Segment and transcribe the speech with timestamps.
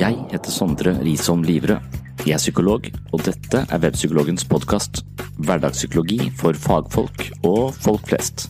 [0.00, 1.96] Jeg heter Sondre Risom Livrød.
[2.24, 5.02] Jeg er psykolog, og dette er Webpsykologens podkast.
[5.44, 8.46] Hverdagspsykologi for fagfolk og folk flest.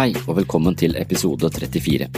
[0.00, 2.08] Hei, og velkommen til episode 34.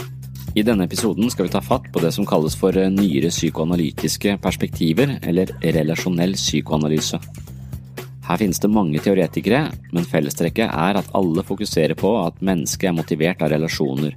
[0.55, 5.17] I denne episoden skal vi ta fatt på det som kalles for nyere psykoanalytiske perspektiver,
[5.19, 7.19] eller relasjonell psykoanalyse.
[8.23, 12.95] Her finnes det mange teoretikere, men fellestrekket er at alle fokuserer på at mennesket er
[12.95, 14.15] motivert av relasjoner,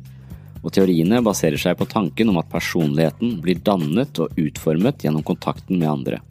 [0.62, 5.80] og teoriene baserer seg på tanken om at personligheten blir dannet og utformet gjennom kontakten
[5.80, 6.22] med andre.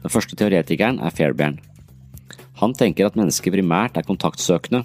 [0.00, 1.60] Den første teoretikeren er Fairbairn.
[2.60, 4.84] Han tenker at mennesket primært er kontaktsøkende,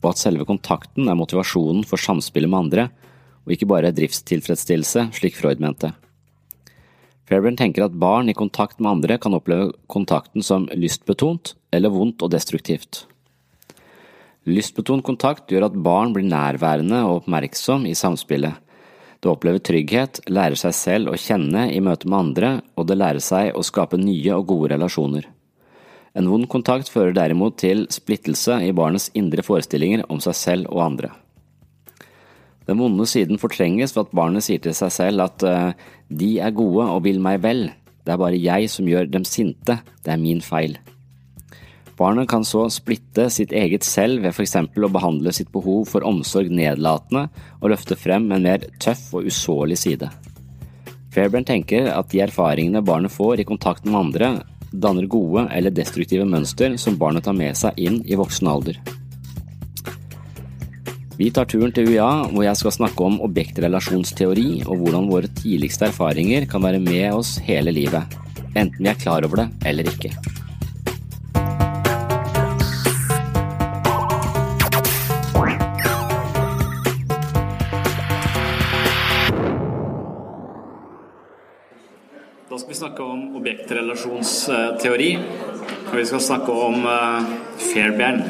[0.00, 2.88] og at selve kontakten er motivasjonen for samspillet med andre,
[3.44, 5.92] og ikke bare driftstilfredsstillelse, slik Freud mente.
[7.28, 12.24] Fairbairn tenker at barn i kontakt med andre kan oppleve kontakten som lystbetont eller vondt
[12.24, 13.02] og destruktivt.
[14.48, 18.56] Lystbetont kontakt gjør at barn blir nærværende og oppmerksom i samspillet.
[19.20, 23.20] Det opplever trygghet, lærer seg selv å kjenne i møte med andre, og det lærer
[23.20, 25.26] seg å skape nye og gode relasjoner.
[26.16, 30.86] En vond kontakt fører derimot til splittelse i barnets indre forestillinger om seg selv og
[30.86, 31.12] andre.
[32.68, 35.72] Den vonde siden fortrenges ved at barnet sier til seg selv at uh,
[36.12, 37.70] de er gode og vil meg vel,
[38.04, 40.76] det er bare jeg som gjør dem sinte, det er min feil.
[41.98, 46.52] Barnet kan så splitte sitt eget selv ved eksempel å behandle sitt behov for omsorg
[46.54, 47.26] nedlatende
[47.58, 50.12] og løfte frem en mer tøff og usårlig side.
[51.12, 54.30] Fairbairn tenker at de erfaringene barnet får i kontakt med andre,
[54.70, 58.78] danner gode eller destruktive mønster som barnet tar med seg inn i voksen alder.
[61.18, 65.88] Vi tar turen til UiA, hvor jeg skal snakke om objektrelasjonsteori og hvordan våre tidligste
[65.88, 68.14] erfaringer kan være med oss hele livet,
[68.54, 70.12] enten vi er klar over det eller ikke.
[82.46, 85.10] Da skal vi snakke om objektrelasjonsteori,
[85.82, 86.86] og vi skal snakke om
[87.72, 88.22] Fairbairn.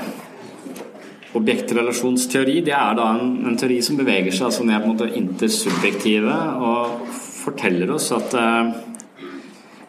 [1.36, 6.36] Objektrelasjonsteori det er da en, en, teori som beveger seg altså ned mot det intersubjektive
[6.64, 8.70] og forteller oss at eh,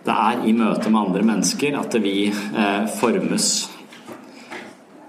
[0.04, 3.50] det er i møte med andre mennesker at vi eh, formes.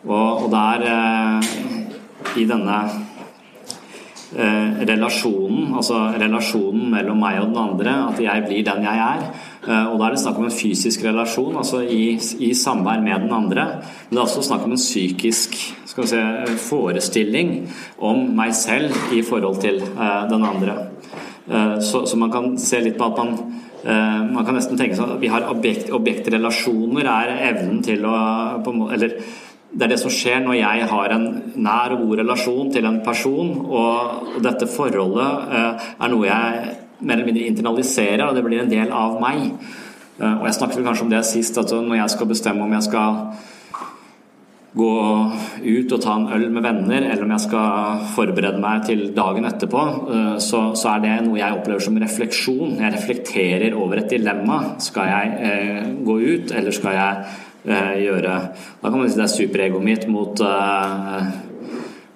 [0.07, 1.51] Og, og er eh,
[2.41, 2.79] i denne
[4.37, 9.27] eh, relasjonen, altså relasjonen mellom meg og den andre, at jeg blir den jeg er.
[9.61, 13.27] Eh, og da er det snakk om en fysisk relasjon, altså i, i samvær med
[13.27, 13.67] den andre.
[14.09, 15.59] Men det er også snakk om en psykisk
[15.91, 16.23] se,
[16.65, 17.53] forestilling
[17.99, 20.79] om meg selv i forhold til uh, den andre.
[21.45, 23.41] Uh, så, så, man kan se litt på at man
[23.81, 28.59] Man kan nesten tenke seg at vi har objekt, objektrelasjoner, er evnen til å
[28.93, 29.15] Eller
[29.73, 31.25] det er det som skjer når jeg har en
[31.65, 35.57] nær og god relasjon til en person, og dette forholdet
[35.97, 39.49] er noe jeg mer eller mindre internaliserer, og det blir en del av meg.
[40.21, 43.23] Og jeg snakket kanskje om det sist, at når jeg skal bestemme om jeg skal
[44.71, 44.91] gå
[45.65, 49.49] ut og ta en øl med venner, eller om jeg skal forberede meg til dagen
[49.49, 52.77] etterpå, eh, så, så er det noe jeg opplever som refleksjon.
[52.79, 54.61] Jeg reflekterer over et dilemma.
[54.83, 57.31] Skal jeg eh, gå ut, eller skal jeg
[57.67, 58.37] eh, gjøre
[58.81, 61.31] Da kan man si det er superegoet mitt mot eh,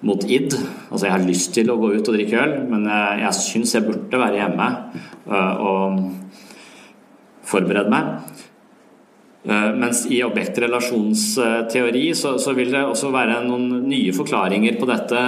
[0.05, 0.53] mot id.
[0.91, 3.75] Altså, jeg har lyst til å gå ut og drikke øl, men jeg, jeg syns
[3.75, 4.71] jeg burde være hjemme
[5.31, 6.01] uh, og
[7.45, 8.33] forberede meg.
[9.45, 15.21] Uh, mens i objektrelasjonsteori så, så, vil det også være noen nye forklaringer på dette,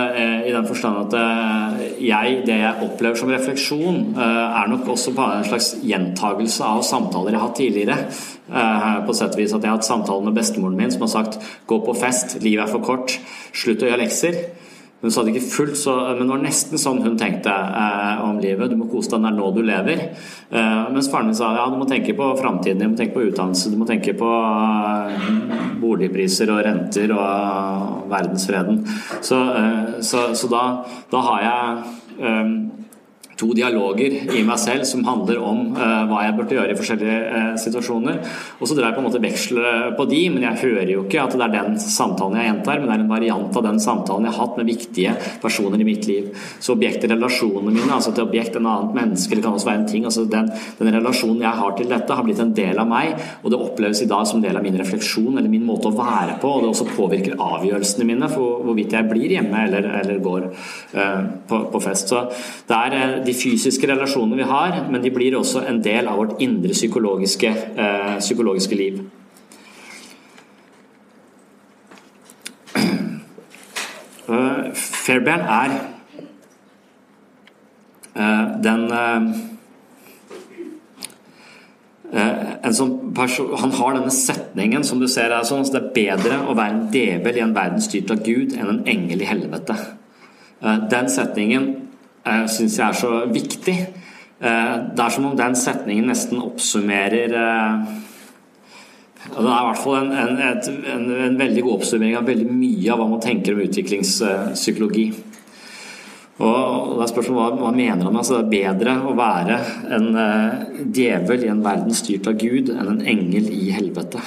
[0.49, 5.49] i den forstand at jeg, det jeg opplever som refleksjon, er nok også bare en
[5.51, 7.97] slags gjentagelse av samtaler jeg har hatt tidligere.
[9.05, 11.37] På sett og vis at jeg har hatt samtaler med bestemoren min som har sagt
[11.67, 13.19] 'gå på fest, livet er for kort,
[13.53, 14.39] slutt å gjøre lekser'.
[15.01, 18.39] Hun sa det ikke fullt så, men det var nesten sånn hun tenkte eh, om
[18.41, 18.71] livet.
[18.71, 20.01] Du må kose deg, det er nå du lever.
[20.49, 23.27] Eh, mens faren min sa ja, du må tenke på framtiden, du må tenke på
[23.27, 25.29] utdannelse, du må tenke på eh,
[25.83, 28.81] boligpriser og renter og verdensfreden.
[29.21, 30.63] Så, eh, så, så da,
[31.13, 31.85] da, har jeg
[32.17, 32.51] eh,
[33.37, 37.17] to dialoger i meg selv som handler om uh, hva jeg burde gjøre i forskjellige
[37.27, 38.21] uh, situasjoner.
[38.59, 39.61] Og så drar jeg på en måte veksel
[39.97, 42.89] på de, men jeg hører jo ikke at det er den samtalen jeg gjentar, men
[42.89, 46.07] det er en variant av den samtalen jeg har hatt med viktige personer i mitt
[46.09, 46.31] liv.
[46.59, 49.89] Så objektet, relasjonene mine, altså et objekt, en annet menneske, eller kan også være en
[49.91, 50.05] ting.
[50.07, 50.49] altså den,
[50.79, 54.01] den, relasjonen jeg har til dette, har blitt en del av meg, og det oppleves
[54.03, 56.71] i dag som del av min refleksjon eller min måte å være på, og det
[56.71, 61.83] også påvirker avgjørelsene mine for hvorvidt jeg blir hjemme eller, eller går uh, på, på,
[61.83, 62.13] fest.
[62.13, 62.23] Så
[62.69, 66.41] det er de fysiske relasjonene vi har, men de blir også en del av vårt
[66.43, 69.01] indre psykologiske, eh, psykologiske liv.
[74.27, 74.73] Uh,
[75.05, 75.75] Fairbairn er
[78.17, 79.29] uh, den uh,
[82.75, 86.55] sånn Han har denne setningen som du ser er sånn så det er bedre å
[86.57, 89.75] være en djevel i en verden styrt av Gud enn en engel i helvete.
[90.91, 91.86] Den setningen
[92.51, 93.77] syns jeg er så viktig.
[94.39, 97.95] Eh, det er som om den setningen nesten oppsummerer eh,
[99.27, 102.45] det er i hvert fall en, en, et, en, en, veldig god oppsummering av veldig
[102.47, 105.07] mye av hva man tenker om utviklingspsykologi.
[106.37, 108.15] Og det er spørsmålet hva, hva mener han?
[108.21, 109.59] Altså, det er bedre å være
[109.97, 110.09] en
[110.95, 114.21] djevel i en verden styrt av Gud enn en engel i helvete.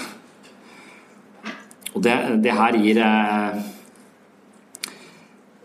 [1.94, 3.60] Og det, det her gir uh,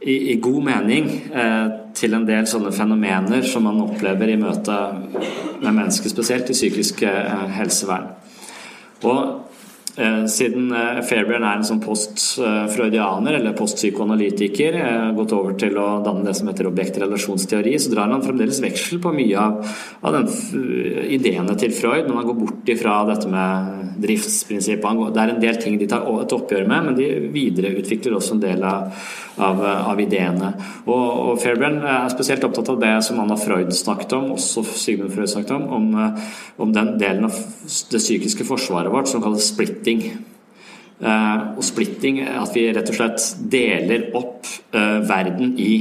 [0.01, 4.75] i, i, god mening uh, til en del sånne fenomener som man opplever i møte
[5.62, 8.12] med mennesker, spesielt i psykisk eh, helsevern.
[9.06, 9.44] Og
[9.95, 16.25] siden eh, Fairbairn er en sånn postfreudianer eller postpsykoanalytiker, eh, gått over til å danne
[16.27, 20.18] det som heter objektrelasjonsteori, så drar han fremdeles veksel på mye av, av
[21.15, 25.03] ideene til Freud, men han går bort ifra dette med driftsprinsippet.
[25.15, 28.44] Det er en del ting de tar et oppgjør med, men de videreutvikler også en
[28.44, 28.91] del av,
[29.39, 29.63] av,
[29.94, 30.51] av ideene.
[30.89, 35.15] Og, og Fairbairn er spesielt opptatt av det som Anna Freud snakket om, også Sigmund
[35.15, 36.19] Freud snakket om, om,
[36.68, 37.39] om den delen av
[37.95, 40.25] det psykiske forsvaret vårt som kalles split splitting.
[40.95, 45.73] Uh, og splitting at vi rett og slett deler opp uh, verden i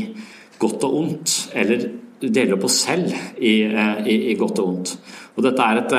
[0.61, 1.37] godt og ondt.
[1.55, 1.87] Eller
[2.21, 4.97] deler opp oss selv i, uh, i, i godt og ondt.
[5.37, 5.97] Og dette er et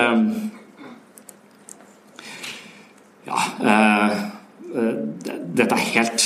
[3.26, 3.42] Ja
[5.56, 6.24] dette er helt,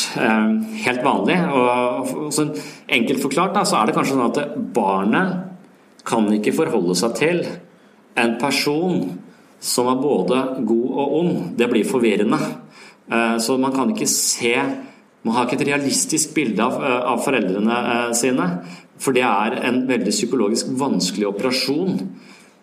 [0.81, 1.35] helt vanlig.
[1.53, 2.33] og
[2.89, 7.43] Enkelt forklart da, så er det kanskje sånn at barnet kan ikke forholde seg til
[8.17, 9.03] en person
[9.59, 12.39] som er både god og ond, det blir forvirrende.
[13.11, 14.55] Eh, så man kan ikke se
[15.19, 18.45] Man har ikke et realistisk bilde av, eh, foreldrene eh, sine.
[18.97, 21.97] For det er en veldig psykologisk vanskelig operasjon.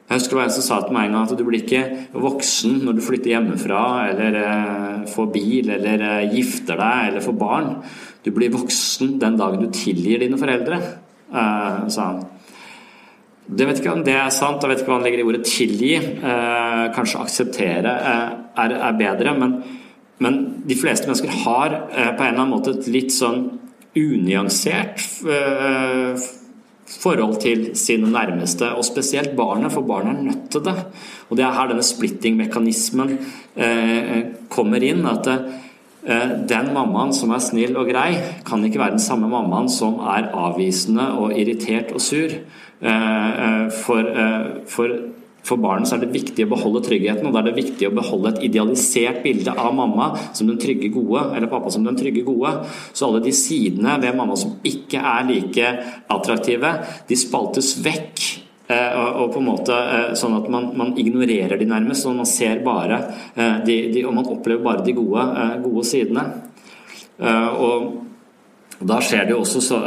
[0.09, 1.83] Jeg husker det var en som sa til meg en gang at du blir ikke
[2.15, 7.71] voksen når du flytter hjemmefra, eller får bil, eller gifter deg, eller får barn.
[8.25, 10.81] Du blir voksen den dagen du tilgir dine foreldre,
[11.29, 12.25] sa han.
[13.47, 15.45] Det vet ikke om det er sant, jeg vet ikke hva han legger i ordet
[15.47, 15.99] 'tilgi'.
[16.31, 18.31] Eh, kanskje 'akseptere' eh,
[18.65, 19.63] er, er, bedre, men,
[20.19, 23.61] men, de fleste mennesker har eh, på en eller annen måte et litt sånn
[23.97, 24.99] unyansert
[25.31, 26.27] eh,
[26.87, 30.77] forhold til sine nærmeste, og spesielt barnet, for barnet er nødt til det.
[31.31, 33.15] Og det er her denne splitting-mekanismen
[33.57, 35.07] eh, kommer inn.
[35.07, 35.66] at det, eh,
[36.07, 38.13] den mammaen som er snill og grei,
[38.47, 42.37] kan ikke være den samme mammaen som er avvisende og irritert og sur.
[42.81, 42.91] Eh,
[43.45, 44.89] eh, for, eh, for,
[45.43, 48.35] for barnet er det viktig å beholde tryggheten, og da er det viktig å beholde
[48.35, 52.53] et idealisert bilde av mamma som den trygge gode, eller pappa som den trygge gode.
[52.93, 55.73] Så alle de sidene ved mamma som ikke er like
[56.13, 56.75] attraktive,
[57.09, 58.46] de spaltes vekk.
[58.67, 59.77] Og på en måte
[60.19, 62.99] sånn at man, man ignorerer de nærmest, sånn man ser bare
[63.63, 65.27] de, de, og man opplever bare de gode,
[65.63, 66.25] gode sidene.
[67.63, 69.79] Og da skjer det jo også så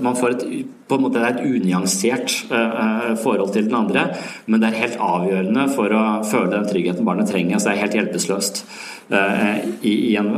[0.00, 0.44] Man får et,
[0.88, 2.36] på en måte et unyansert
[3.20, 4.06] forhold til den andre,
[4.46, 7.58] men det er helt avgjørende for å føle den tryggheten barnet trenger.
[7.58, 8.62] Så det er helt hjelpeløst
[9.82, 10.32] i, i en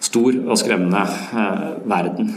[0.00, 1.04] stor og skremmende
[1.84, 2.34] verden.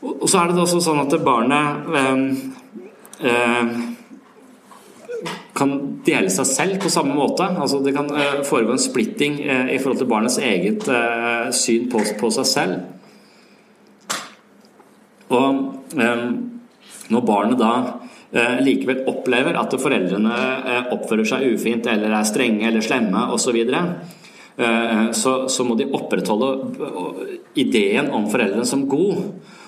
[0.00, 2.20] Og så er det også sånn at barnet eh,
[5.60, 5.72] kan
[6.06, 7.44] dele seg selv på samme måte.
[7.44, 11.90] Altså det kan eh, foregå en splitting eh, i forhold til barnets eget eh, syn
[11.92, 12.78] på, seg selv.
[15.30, 16.24] Og eh,
[17.10, 17.74] når barnet da
[18.32, 20.40] eh, likevel opplever at foreldrene
[20.94, 23.60] oppfører seg ufint eller er strenge eller slemme osv.,
[24.60, 26.48] så, så, så må de opprettholde
[27.56, 29.22] ideen om foreldrene som god.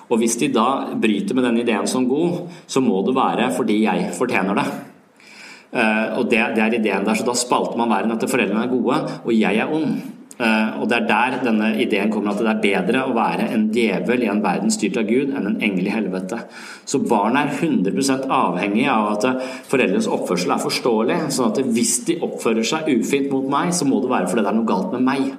[0.09, 3.83] Og hvis de da bryter med den ideen som god, så må det være fordi
[3.85, 4.67] jeg fortjener det.
[5.73, 8.75] Uh, og det, det, er ideen der, så Da spalter man verden at foreldrene er
[8.75, 10.03] gode, og jeg er ond.
[10.37, 13.69] Uh, og Det er der denne ideen kommer at det er bedre å være en
[13.73, 16.43] djevel i en verden styrt av Gud enn en engel i helvete.
[16.85, 19.29] Så barn er 100 avhengig av at
[19.71, 21.19] foreldrenes oppførsel er forståelig.
[21.33, 24.53] sånn at hvis de oppfører seg ufint mot meg, så må det være fordi det
[24.53, 25.31] er noe galt med meg.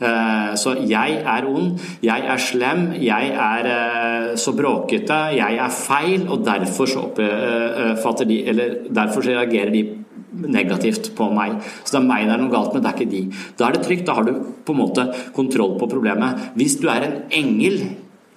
[0.00, 5.74] Eh, så jeg er ond, jeg er slem, jeg er eh, så bråkete, jeg er
[5.76, 9.84] feil, og derfor så oppfatter de Eller derfor så reagerer de
[10.32, 11.58] negativt på meg.
[11.84, 13.22] Så det er meg det er noe galt med, det er ikke de.
[13.58, 14.32] Da er det trygt, da har du
[14.64, 16.50] på en måte kontroll på problemet.
[16.56, 17.82] Hvis du er en engel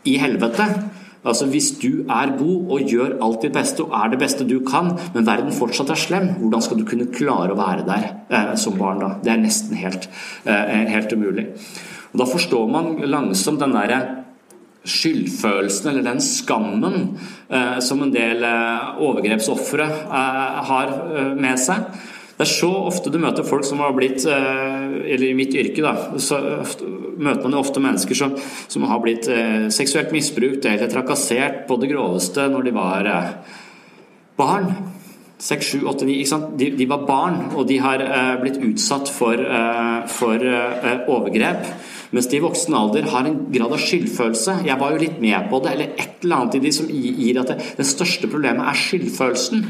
[0.10, 0.68] i helvete,
[1.24, 4.58] Altså Hvis du er god og gjør alt ditt beste og er det beste du
[4.68, 8.52] kan, men verden fortsatt er slem, hvordan skal du kunne klare å være der eh,
[8.60, 9.14] som barn da?
[9.24, 10.10] Det er nesten helt,
[10.44, 11.48] eh, helt umulig.
[12.12, 14.02] Og Da forstår man langsomt den derre
[14.84, 16.98] skyldfølelsen eller den skammen
[17.50, 21.88] eh, som en del eh, overgrepsofre eh, har eh, med seg.
[22.44, 25.80] Det er så ofte du møter folk som har blitt eh, Eller i mitt yrke,
[25.80, 26.18] da.
[26.20, 26.42] Så
[27.16, 28.34] møter man jo ofte mennesker som,
[28.68, 33.30] som har blitt eh, seksuelt misbrukt eller trakassert på det groveste når de var eh,
[34.36, 34.68] barn.
[35.40, 38.04] 6, 7, 8, 9 de, de, var barn, og de har
[38.40, 39.42] blitt utsatt for,
[40.08, 40.46] for
[41.12, 41.66] overgrep.
[42.14, 44.60] Mens de i voksen alder har en grad av skyldfølelse.
[44.68, 47.40] Jeg var jo litt med på det, eller et eller annet i de som gir
[47.42, 49.64] at det, det største problemet er skyldfølelsen.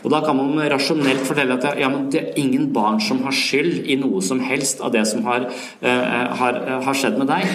[0.00, 3.84] Og da kan man rasjonelt fortelle at ja, det er ingen barn som har skyld
[3.84, 5.46] i noe som helst av det som har,
[5.84, 7.46] uh, har, har skjedd med deg.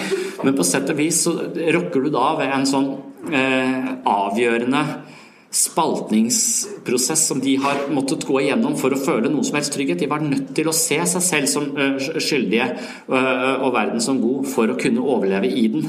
[0.46, 1.34] Men på sett og vis så
[1.76, 2.90] rokker du da ved en sånn
[3.34, 4.86] uh, avgjørende
[5.56, 10.02] spaltningsprosess som de har måttet gå igjennom for å føle noe som helst trygghet.
[10.04, 11.70] De var nødt til å se seg selv som
[12.04, 12.68] skyldige
[13.08, 15.88] og verden som god for å kunne overleve i den.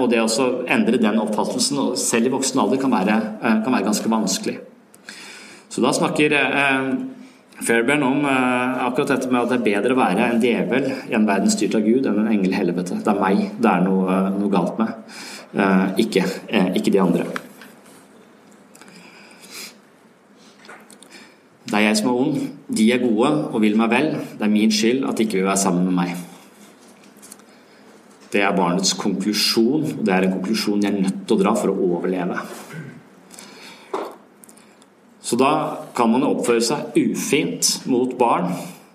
[0.00, 4.14] Og det å endre den oppfattelsen, selv i voksen alder, kan være, kan være ganske
[4.16, 4.56] vanskelig.
[5.68, 6.38] Så da snakker
[7.62, 11.28] Fairbairn om akkurat dette med at det er bedre å være en djevel i en
[11.28, 13.04] verden styrt av Gud enn en engel i helvete.
[13.04, 15.16] Det er meg det er noe, noe galt med,
[16.00, 16.24] ikke,
[16.72, 17.32] ikke de andre.
[21.72, 22.34] Det er jeg som er ond,
[22.68, 24.10] de er gode og vil meg vel.
[24.36, 26.10] Det er min skyld at de ikke vil være sammen med meg.
[28.32, 31.54] Det er barnets konklusjon, og det er en konklusjon jeg er nødt til å dra
[31.56, 32.36] for å overleve.
[35.24, 35.52] Så da
[35.96, 38.50] kan man oppføre seg ufint mot barn,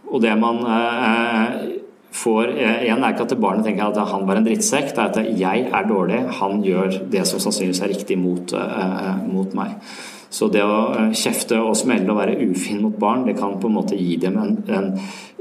[0.06, 1.56] og det man eh,
[2.14, 5.10] får eh, Igjen er ikke at barnet tenker at han var en drittsekk, det er
[5.10, 9.82] at jeg er dårlig, han gjør det som sannsynligvis er riktig mot, eh, mot meg.
[10.30, 13.70] Så det å eh, kjefte og smelle og være ufin mot barn, det kan på
[13.70, 14.90] en måte gi dem en, en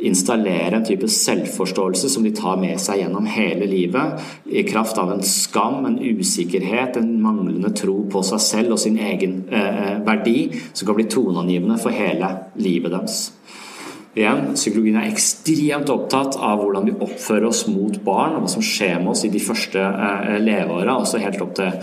[0.07, 5.11] installere en type selvforståelse som de tar med seg gjennom hele livet, i kraft av
[5.15, 9.95] en skam, en usikkerhet, en manglende tro på seg selv og sin egen eh, eh
[10.07, 10.39] verdi,
[10.73, 12.29] som kan bli toneangivende for hele
[12.63, 13.21] livet deres.
[14.17, 18.65] Igjen, Psykologien er ekstremt opptatt av hvordan vi oppfører oss mot barn, og hva som
[18.65, 21.75] skjer med oss i de første eh, leveåra, også helt opp til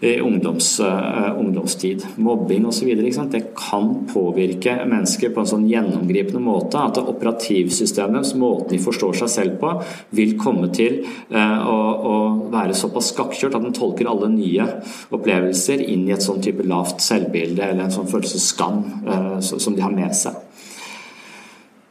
[0.00, 2.06] ungdoms, uh, ungdomstid.
[2.16, 2.86] Mobbing osv.
[3.30, 9.32] Det kan påvirke mennesker på en sånn gjennomgripende måte at operativsystemet, måten de forstår seg
[9.32, 9.72] selv på,
[10.14, 11.00] vil komme til
[11.34, 11.78] uh, å,
[12.12, 12.14] å,
[12.52, 14.68] være såpass skakkjørt at den tolker alle nye
[15.14, 19.74] opplevelser inn i et sånn type lavt selvbilde eller en sånn følelse skam uh, som
[19.74, 20.44] de har med seg.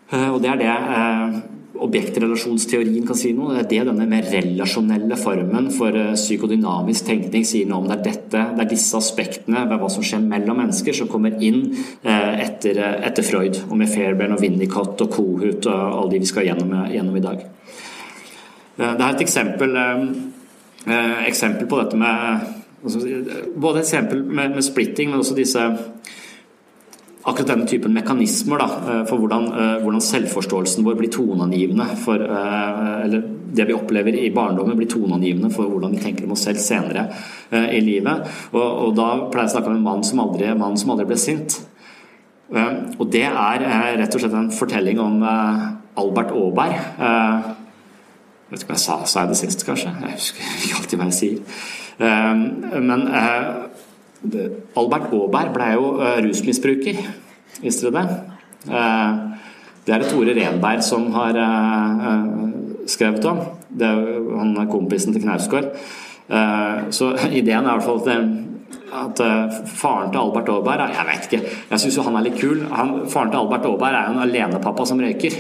[0.08, 3.54] Og det er det objektrelasjonsteorien kan si noe.
[3.56, 7.88] Det er det denne mer relasjonelle formen for eh, psykodynamisk tenkning sier noe om.
[7.90, 11.38] Det er, dette, det er disse aspektene ved hva som skjer mellom mennesker, som kommer
[11.44, 16.16] inn eh, etter, eh, etter Freud, og med Fairbairn og Winnicott og Kohut og alle
[16.16, 17.46] de vi skal gjennom, gjennom i dag.
[18.78, 19.72] Det er et eksempel,
[21.26, 22.54] eksempel på dette med
[23.58, 25.64] Både et eksempel med, med splitting, men også disse
[27.28, 32.16] akkurat denne typen mekanismer da, eh, for hvordan, eh, hvordan, selvforståelsen vår blir toneangivende for,
[32.16, 36.44] eh, eller det vi opplever i barndommen, blir toneangivende for hvordan vi tenker om oss
[36.44, 37.10] selv senere
[37.52, 38.28] i livet.
[38.54, 41.06] Og, og, da pleier jeg å snakke om en mann som aldri, mann som aldri
[41.06, 41.60] ble sint.
[43.00, 46.76] Og det er rett og slett en fortelling om Albert Aaberg.
[47.00, 49.96] Jeg vet ikke hva jeg sa, sa jeg det sist, kanskje?
[50.02, 51.40] Jeg husker ikke alltid hva jeg sier.
[52.82, 53.08] Men
[54.24, 55.92] Albert Aaberg ble jo
[56.26, 57.04] rusmisbruker,
[57.62, 58.08] visste du det?
[59.88, 62.26] Det er det Tore Renberg som har uh,
[62.92, 63.40] skrevet om.
[63.72, 65.72] Det er han er kompisen til Knausgård.
[66.92, 68.02] Så ideen er i hvert fall
[68.98, 72.40] at, at faren til Albert Aaberg Jeg vet ikke, jeg syns jo han er litt
[72.42, 72.66] kul.
[72.68, 75.40] Han, faren til Albert Aaberg er jo en alenepappa som røyker.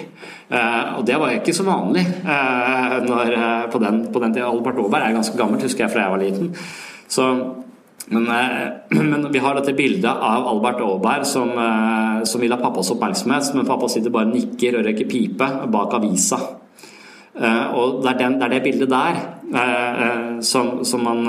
[0.96, 2.06] og det var jo ikke så vanlig
[3.10, 3.38] når,
[3.74, 4.48] på den, på den tida.
[4.48, 6.54] Albert Aaberg er ganske gammelt, husker jeg fra jeg var liten.
[7.12, 7.28] Så
[8.10, 8.68] men, eh,
[9.04, 13.54] men, vi har dette bildet av Albert Aaberg som, eh, som vil ha pappas oppmerksomhet,
[13.56, 16.40] men pappa sitter bare og nikker og røyker pipe bak avisa.
[17.38, 19.20] Eh, og det er, den, det er, det bildet der
[20.44, 21.22] som, som, man,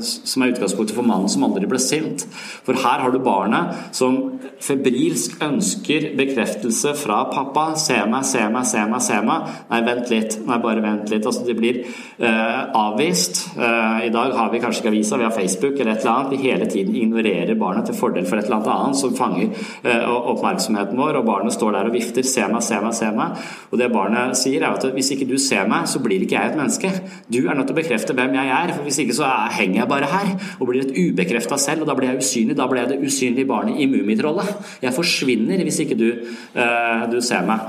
[0.00, 2.24] som, er utgangspunktet for mannen som aldri ble sint.
[2.64, 7.70] For her har du barnet som febrilsk ønsker bekreftelse fra pappa.
[7.76, 9.52] 'Se meg, se meg, se meg', se meg.
[9.70, 10.38] Nei, vent litt.
[10.46, 11.26] Nei, bare vent litt.
[11.26, 13.42] Altså, de blir uh, avvist.
[13.56, 16.32] Uh, I dag har vi kanskje ikke avisa, vi har Facebook eller et eller annet.
[16.32, 19.52] Vi hele tiden ignorerer barnet til fordel for et eller annet annet som fanger
[19.84, 23.46] uh, oppmerksomheten vår, og barnet står der og vifter 'se meg, se meg, se meg'.
[23.70, 26.52] Og det barnet sier, er at hvis ikke du ser meg, så blir ikke jeg
[26.52, 26.92] et menneske.
[27.32, 29.90] Du er nødt til å bekrefte hvem jeg er, for hvis ikke så henger jeg
[29.90, 32.56] bare her og blir et ubekrefta selv, og da blir jeg usynlig.
[32.58, 34.56] Da blir jeg det usynlige barnet i Mummitrollet.
[34.82, 36.08] Jeg forsvinner hvis ikke du,
[36.56, 37.68] uh, du ser meg.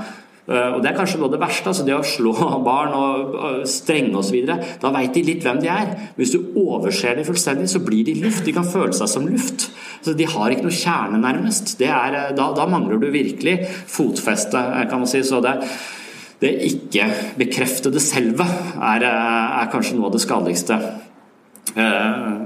[0.50, 1.70] Uh, og Det er kanskje noe av det verste.
[1.70, 2.32] altså Det å slå
[2.70, 3.36] barn og,
[3.70, 4.40] strenge osv.
[4.82, 5.94] Da veit de litt hvem de er.
[6.16, 8.42] Hvis du overser dem fullstendig, så blir de luft.
[8.46, 9.68] De kan føle seg som luft.
[10.00, 11.76] Så De har ikke noe kjerne, nærmest.
[11.80, 15.22] Er, eh, da, da, mangler du virkelig fotfeste, kan man si.
[15.26, 15.58] Så det,
[16.40, 18.46] det ikke-bekreftede selve
[18.80, 20.78] er, er, kanskje noe av det skadeligste
[21.76, 22.38] uh,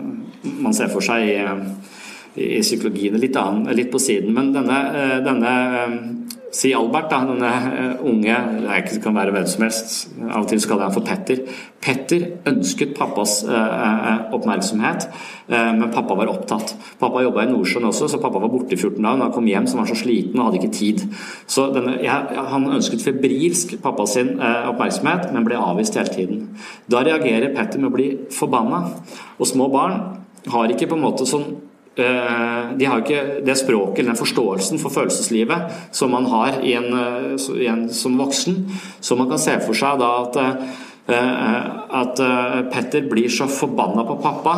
[0.44, 1.36] man ser for seg i
[2.34, 3.16] i psykologien.
[3.20, 4.32] Litt, annen, litt på siden.
[4.34, 5.92] Men denne, eh, denne eh,
[6.54, 9.94] Si Albert, da, denne eh, unge Det kan være hvem som helst.
[10.28, 11.40] Av og til kaller jeg han for Petter.
[11.84, 15.04] Petter ønsket pappas oppmerksomhet,
[15.50, 16.72] men pappa var opptatt.
[17.00, 19.18] Pappa jobba i Nordsjøen også, så pappa var borte i 14 dager.
[19.18, 21.04] Når han kom hjem, så var han så sliten og hadde ikke tid.
[21.46, 26.48] Så denne, jeg, Han ønsket febrilsk pappa sin oppmerksomhet, men ble avvist hele tiden.
[26.88, 28.86] Da reagerer Petter med å bli forbanna.
[29.36, 30.00] Og små barn
[30.48, 31.63] har ikke på en måte sånn Eh,
[31.94, 36.88] de har ikke det språket eller den forståelsen for følelseslivet som man har i en,
[36.90, 38.64] eh, i en, som voksen.
[39.00, 40.40] Så man kan se for seg da at,
[41.14, 42.24] eh, at
[42.72, 44.56] Petter blir så forbanna på pappa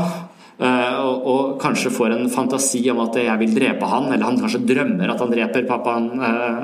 [0.56, 4.62] og, og, kanskje får en fantasi om at jeg vil drepe han, eller han kanskje
[4.64, 6.06] drømmer at han dreper pappaen,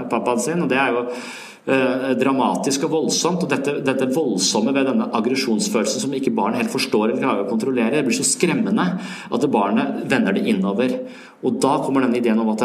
[0.09, 0.63] pappaen sin.
[0.65, 3.45] og det er jo Eh, dramatisk og voldsomt.
[3.45, 7.51] og dette, dette, voldsomme ved denne aggresjonsfølelsen som ikke barn helt forstår eller klarer å
[7.51, 8.87] kontrollere, det blir så skremmende
[9.31, 10.97] at barnet vender det innover.
[11.43, 12.65] Og da kommer den ideen om at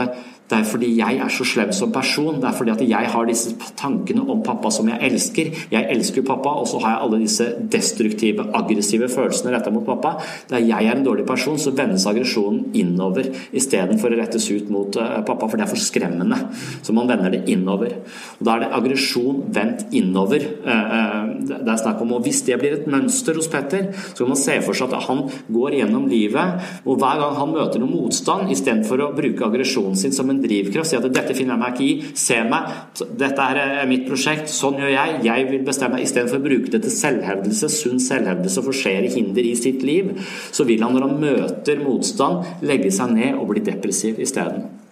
[0.49, 2.37] det, er fordi jeg er så slem som person.
[2.39, 5.49] Det er fordi at jeg har disse tankene om pappa som jeg elsker.
[5.73, 10.15] Jeg elsker pappa, og så har jeg alle disse destruktive, aggressive følelsene retta mot pappa.
[10.49, 14.95] Der jeg er en dårlig person, så vendes aggresjonen innover istedenfor å rettes ut mot
[14.95, 16.39] uh, pappa, for det er for skremmende.
[16.85, 17.97] Så man vender det innover.
[18.39, 20.47] Og Da er det aggresjon vendt innover.
[20.63, 24.23] Uh, uh, det er snakk om, og Hvis det blir et mønster hos Petter, så
[24.23, 27.83] kan man se for seg at han går gjennom livet, og hver gang han møter
[27.83, 31.61] noe motstand, istedenfor å bruke aggresjonen sin som en drivkraft, si at 'dette finner jeg
[31.61, 32.71] meg ikke i', se meg,
[33.17, 36.95] dette er mitt prosjekt, sånn gjør jeg, jeg vil bestemme, istedenfor å bruke det til
[36.95, 40.13] selvhevdelse, sunn selvhevdelse, forsere hinder i sitt liv,
[40.51, 44.86] så vil han når han møter motstand, legge seg ned og bli depressiv isteden.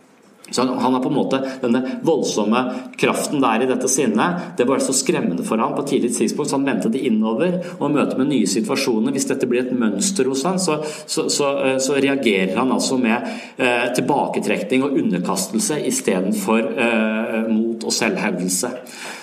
[0.51, 2.59] Så han har på en måte denne voldsomme
[3.01, 4.53] kraften der i dette sinnet.
[4.57, 7.57] Det var så skremmende for ham på et tidlig tidspunkt, så han vendte det innover.
[7.79, 9.15] Og møter med nye situasjoner.
[9.15, 10.77] Hvis dette blir et mønster hos han, så,
[11.09, 13.25] så, så, eh, så reagerer han altså med
[13.57, 18.71] eh, tilbaketrekning og underkastelse istedenfor eh, mot og selvhevdelse.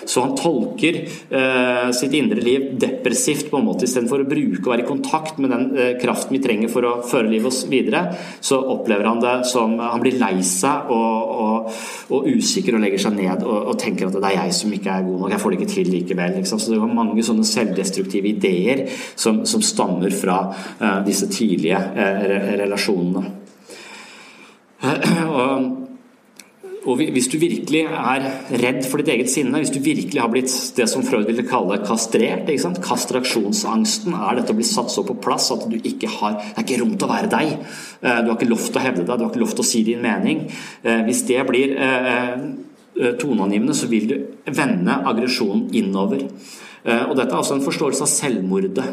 [0.05, 3.87] Så han tolker eh, sitt indre liv depressivt på en måte.
[3.87, 6.95] Istedenfor å bruke og være i kontakt med den eh, kraften vi trenger for å
[7.07, 8.05] føre livet oss videre,
[8.43, 11.69] så opplever han det som Han blir lei seg og og,
[12.09, 14.95] og, usikker og legger seg ned og, og, tenker at det er jeg som ikke
[14.95, 16.35] er god nok, jeg får det ikke til likevel.
[16.39, 16.61] Liksom.
[16.61, 18.83] Så det var mange sånne selvdestruktive ideer
[19.15, 23.23] som, som stammer fra eh, disse tidlige uh, relasjonene.
[25.39, 25.82] og
[26.83, 28.25] og hvis du virkelig er
[28.59, 31.79] redd for ditt eget sinne, hvis du virkelig har blitt det som Freud ville kalle
[31.85, 32.49] kastrert
[32.83, 36.65] Kastraksjonsangsten er dette å bli satt så på plass at du ikke har Det er
[36.65, 37.53] ikke rom til å være deg.
[38.01, 39.69] Eh, du har ikke lov til å hevde deg, du har ikke lov til å
[39.69, 40.43] si din mening.
[40.83, 42.43] Eh, hvis det blir eh,
[43.19, 44.17] toneangivende, så vil du
[44.51, 46.27] vende aggresjonen innover.
[46.83, 48.87] Og dette er også en forståelse av selvmordet.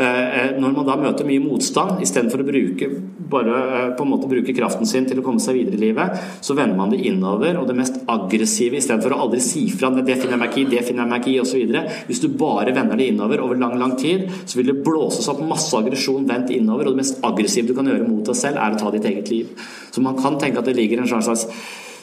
[0.00, 2.88] Når man da møter mye motstand, istedenfor å bruke,
[3.30, 3.56] bare
[3.96, 6.78] på en måte bruke kraften sin til å komme seg videre i livet, så vender
[6.78, 7.58] man det innover.
[7.60, 10.68] Og det mest aggressive, istedenfor å aldri si fra det finner jeg meg ikke i,
[10.72, 11.76] det finner jeg meg ikke i osv.
[12.08, 15.42] Hvis du bare vender det innover over lang, lang tid, så vil det blåses opp
[15.44, 16.88] masse aggresjon vendt innover.
[16.88, 19.32] Og det mest aggressive du kan gjøre mot deg selv, er å ta ditt eget
[19.32, 19.52] liv.
[19.90, 21.62] Så man kan tenke at det ligger en slags eh,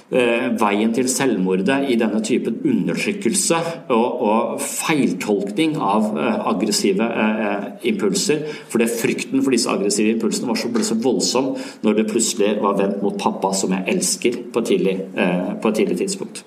[0.10, 3.60] veien til selvmordet i denne typen undertrykkelse
[3.92, 8.46] og, og feiltolkning av eh, aggressive eh, impulser.
[8.72, 11.54] Fordi frykten for disse aggressive impulsene så, ble så voldsom
[11.86, 15.74] når det plutselig var vendt mot pappa, som jeg elsker, på et tidlig, eh, på
[15.74, 16.46] et tidlig tidspunkt.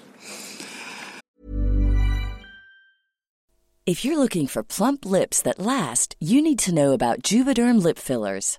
[3.86, 7.98] If you're looking for plump lips that last, you need to know about Juvederm lip
[7.98, 8.58] fillers.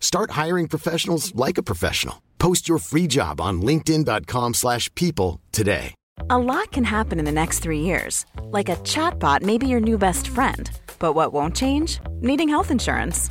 [0.00, 2.22] Start hiring professionals like a professional.
[2.38, 5.94] Post your free job on linkedin.com/people slash people today.
[6.30, 8.26] A lot can happen in the next three years.
[8.50, 10.70] Like a chatbot may be your new best friend.
[10.98, 12.00] But what won't change?
[12.20, 13.30] Needing health insurance.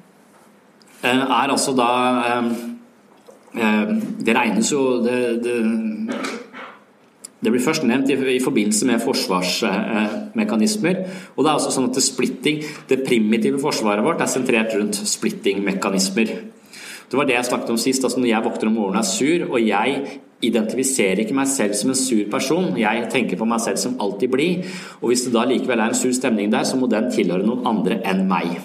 [1.09, 1.89] er altså da
[2.27, 2.45] eh,
[3.57, 3.89] eh,
[4.25, 5.55] Det regnes jo det, det,
[7.41, 10.95] det blir først nevnt i, i forbindelse med forsvarsmekanismer.
[11.35, 14.95] og det er altså sånn at det splitting, det primitive forsvaret vårt, er sentrert rundt
[14.95, 16.35] splitting-mekanismer.
[17.11, 18.03] Det var det jeg snakket om sist.
[18.03, 21.73] altså Når jeg våkner om morgenen og er sur, og jeg identifiserer ikke meg selv
[21.77, 24.69] som en sur person, jeg tenker på meg selv som alltid blid,
[25.01, 27.67] og hvis det da likevel er en sur stemning der, så må den tilhøre noen
[27.67, 28.55] andre enn meg.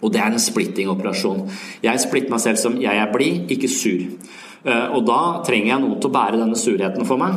[0.00, 1.42] Og det er en splitting-operasjon.
[1.84, 4.06] Jeg splitter meg selv som jeg er blid, ikke sur.
[4.64, 7.34] Eh, Og da trenger jeg noen til å bære denne surheten for meg.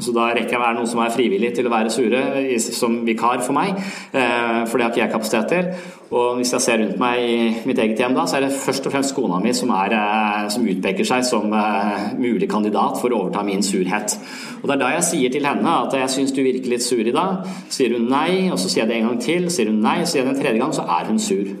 [0.00, 2.20] Så da rekker jeg å være noen som er frivillig til å være sure
[2.64, 3.76] som vikar for meg,
[4.12, 5.72] eh, for det har ikke jeg kapasitet til.
[6.10, 7.34] Og hvis jeg ser rundt meg i
[7.68, 10.48] mitt eget hjem da, så er det først og fremst kona mi som, er, eh,
[10.50, 14.16] som utpeker seg som eh, mulig kandidat for å overta min surhet.
[14.62, 17.04] Og det er da jeg sier til henne at jeg syns du virker litt sur
[17.04, 17.46] i dag.
[17.70, 19.48] Sier hun nei, og så sier jeg det en gang til.
[19.52, 21.54] Sier hun nei, så sier jeg det en tredje gang, så er hun sur.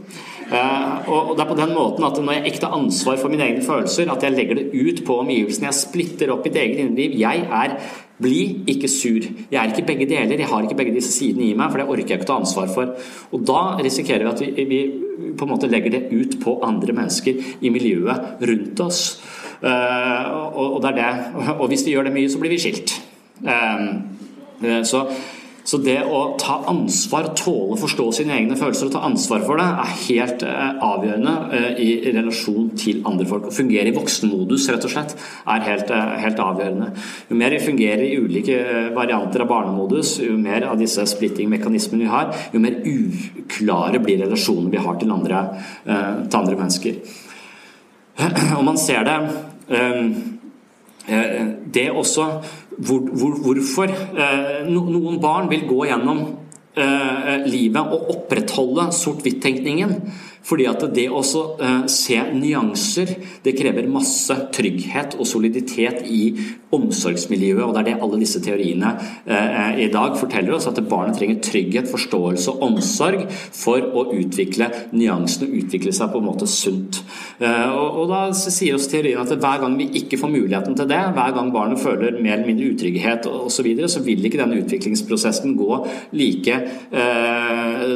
[0.50, 4.10] Og det er på den måten at når jeg tar ansvar for mine egne følelser,
[4.10, 7.14] at jeg legger det ut på omgivelsene, jeg splitter opp mitt eget inneliv.
[7.20, 7.76] Jeg er
[8.20, 9.24] blid, ikke sur.
[9.24, 10.38] Jeg er ikke begge deler.
[10.38, 12.38] Jeg har ikke begge disse sidene i meg, for det orker jeg ikke å ta
[12.42, 12.94] ansvar for.
[13.32, 14.80] Og da risikerer vi at vi,
[15.38, 19.02] på en måte legger det ut på andre mennesker i miljøet rundt oss.
[19.60, 21.10] Eh, og, det er det.
[21.60, 22.96] og hvis vi gjør det mye, så blir vi skilt.
[23.44, 25.06] Eh, så
[25.64, 29.60] så det å ta ansvar, tåle å forstå sine egne følelser og ta ansvar for
[29.60, 33.50] det, er helt eh, avgjørende eh, i relasjon til andre folk.
[33.50, 36.90] Å fungere i voksenmodus, rett og slett, er helt, eh, helt avgjørende.
[37.28, 38.58] Jo mer vi fungerer i ulike
[38.96, 44.72] varianter av barnemodus, jo mer av disse splitting-mekanismene vi har, jo mer uklare blir relasjonene
[44.72, 45.44] vi har til andre,
[45.84, 47.00] til andre mennesker.
[48.58, 49.18] Og man ser det
[51.70, 52.24] Det også
[52.86, 56.22] hvor, hvor, Hvorfor eh, noen barn vil gå gjennom
[56.76, 59.96] eh, livet og opprettholde sort-hvitt-tenkningen
[60.46, 63.12] Fordi at det å uh, se nyanser,
[63.44, 66.32] det krever masse trygghet og soliditet i
[66.74, 67.62] omsorgsmiljøet.
[67.66, 71.42] Og det er det alle disse teoriene uh, i dag forteller oss, at barnet trenger
[71.44, 77.02] trygghet, forståelse og omsorg for å utvikle nyansene og utvikle seg på en måte sunt.
[77.40, 81.34] Og, da sier oss teorien at hver gang vi ikke får muligheten til det, hver
[81.36, 85.52] gang barnet føler mer eller mindre utrygghet osv., så, videre, så vil ikke denne utviklingsprosessen
[85.58, 85.80] gå
[86.16, 86.56] like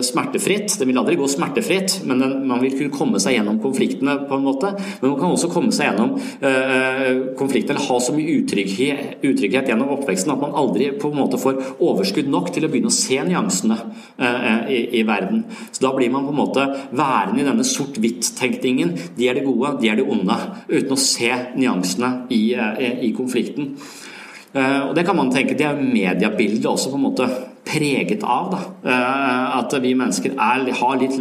[0.04, 0.74] smertefritt.
[0.80, 4.38] Den vil aldri gå smertefritt, men den man vil kunne komme seg gjennom konfliktene på
[4.38, 4.72] en måte.
[5.00, 9.70] Men man kan også komme seg gjennom uh, konflikten eller ha så mye utrygghet, utrygghet,
[9.70, 12.96] gjennom oppveksten at man aldri på en måte får overskudd nok til å begynne å
[12.96, 15.44] se nyansene uh, i, i, verden.
[15.70, 18.96] Så Da blir man på en måte værende i denne sort-hvitt-tenkningen.
[19.18, 20.38] De er det gode, de er det onde.
[20.70, 23.74] Uten å se nyansene i, uh, i konflikten.
[24.54, 27.26] Og Det kan man tenke, det er mediebildet også på en måte
[27.66, 28.52] preget av.
[28.52, 28.98] Da.
[29.58, 31.16] At vi mennesker er, har litt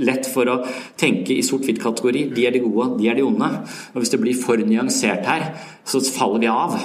[0.00, 0.60] lett for å
[0.96, 2.30] tenke i sort-hvitt-kategori.
[2.32, 3.50] De er de gode, de er de onde.
[3.92, 5.50] Og Hvis det blir for nyansert her,
[5.84, 6.78] så faller vi av.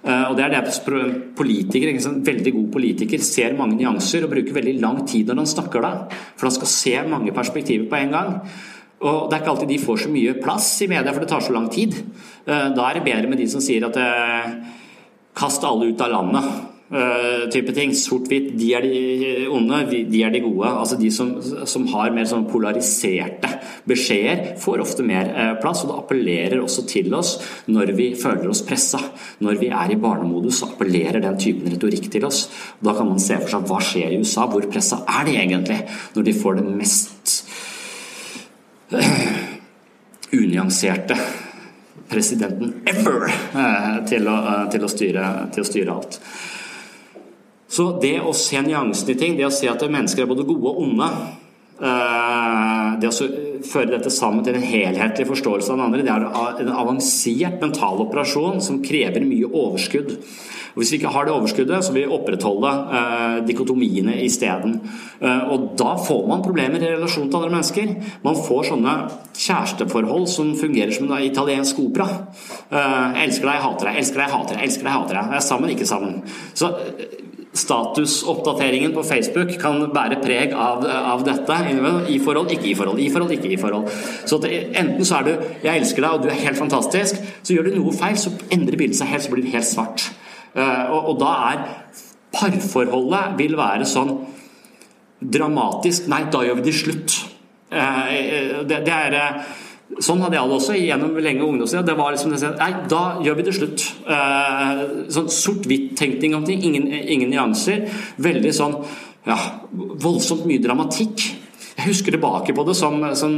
[0.00, 4.56] Eh, og det er det politikere, en veldig god politiker ser mange nyanser og bruker
[4.56, 5.92] veldig lang tid når han snakker da.
[6.36, 8.34] For han skal se mange perspektiver på en gang.
[9.00, 11.40] Og Det er ikke alltid de får så mye plass i media, for det tar
[11.40, 11.96] så lang tid.
[12.46, 14.56] Eh, da er det bedre med de som sier at eh,
[15.36, 16.50] kast alle ut av landet.
[16.90, 17.92] Uh, type ting.
[17.94, 19.02] Sort-hvitt, de er de
[19.54, 19.76] onde,
[20.10, 20.66] de er de gode.
[20.66, 23.46] Altså De som, som har mer sånn polariserte
[23.86, 25.84] beskjeder, får ofte mer uh, plass.
[25.84, 27.36] Og det appellerer også til oss
[27.70, 28.98] når vi føler oss pressa.
[29.38, 32.48] Når vi er i barnemodus, så appellerer den typen retorikk til oss.
[32.82, 34.48] Da kan man se for seg hva skjer i USA.
[34.50, 35.78] Hvor pressa er de egentlig?
[36.16, 37.36] Når de får det mest
[38.96, 39.14] uh,
[40.34, 41.20] unyanserte
[42.10, 43.28] presidenten ever
[44.10, 44.38] til å,
[44.72, 46.18] til, å styre, til å styre alt.
[47.70, 50.72] Så det å se nyansene i ting, det å se at mennesker er både gode
[50.72, 51.06] og onde
[51.78, 53.28] eh, Det å
[53.70, 58.02] føre dette sammen til en helhetlig forståelse av den andre, det er en avansert mental
[58.02, 60.16] operasjon som krever mye overskudd.
[60.74, 64.80] Og Hvis vi ikke har det overskuddet, så vil vi opprettholde eh, dikotomiene isteden.
[65.20, 67.94] Eh, og da får man problemer i relasjon til andre mennesker.
[68.26, 68.96] Man får sånne
[69.36, 72.08] kjæresteforhold som fungerer som en italiensk opera.
[72.70, 75.34] Eh, elsker deg, hater deg, elsker deg, hater deg, elsker deg, hater deg.
[75.34, 76.22] Jeg er sammen, ikke sammen.
[76.54, 76.74] Så
[77.52, 81.56] statusoppdateringen på Facebook kan bære preg av, av, dette.
[82.08, 83.90] I forhold, ikke i forhold, i forhold, ikke i forhold.
[84.24, 85.32] Så det, enten så er du
[85.64, 87.16] 'jeg elsker deg', og du er helt fantastisk.
[87.42, 90.12] Så gjør du noe feil, så endrer bildet seg helt, så blir det helt svart.
[90.56, 91.64] Uh, og, og, da er
[92.34, 94.16] parforholdet vil være sånn
[95.20, 97.18] dramatisk Nei, da gjør vi det slutt.
[97.70, 99.18] Uh, det, det er
[99.98, 101.82] Sånn hadde jeg det også gjennom lenge ungdomstida.
[101.82, 103.86] Det var liksom Nei, da gjør vi det slutt.
[104.06, 106.62] Eh, sånn sort-hvitt-tenkning om ting.
[106.62, 107.88] Ingen, ingen, nyanser.
[108.22, 108.76] Veldig sånn
[109.26, 109.38] ja,
[109.74, 111.26] voldsomt mye dramatikk.
[111.80, 113.34] Jeg husker tilbake på det som, som,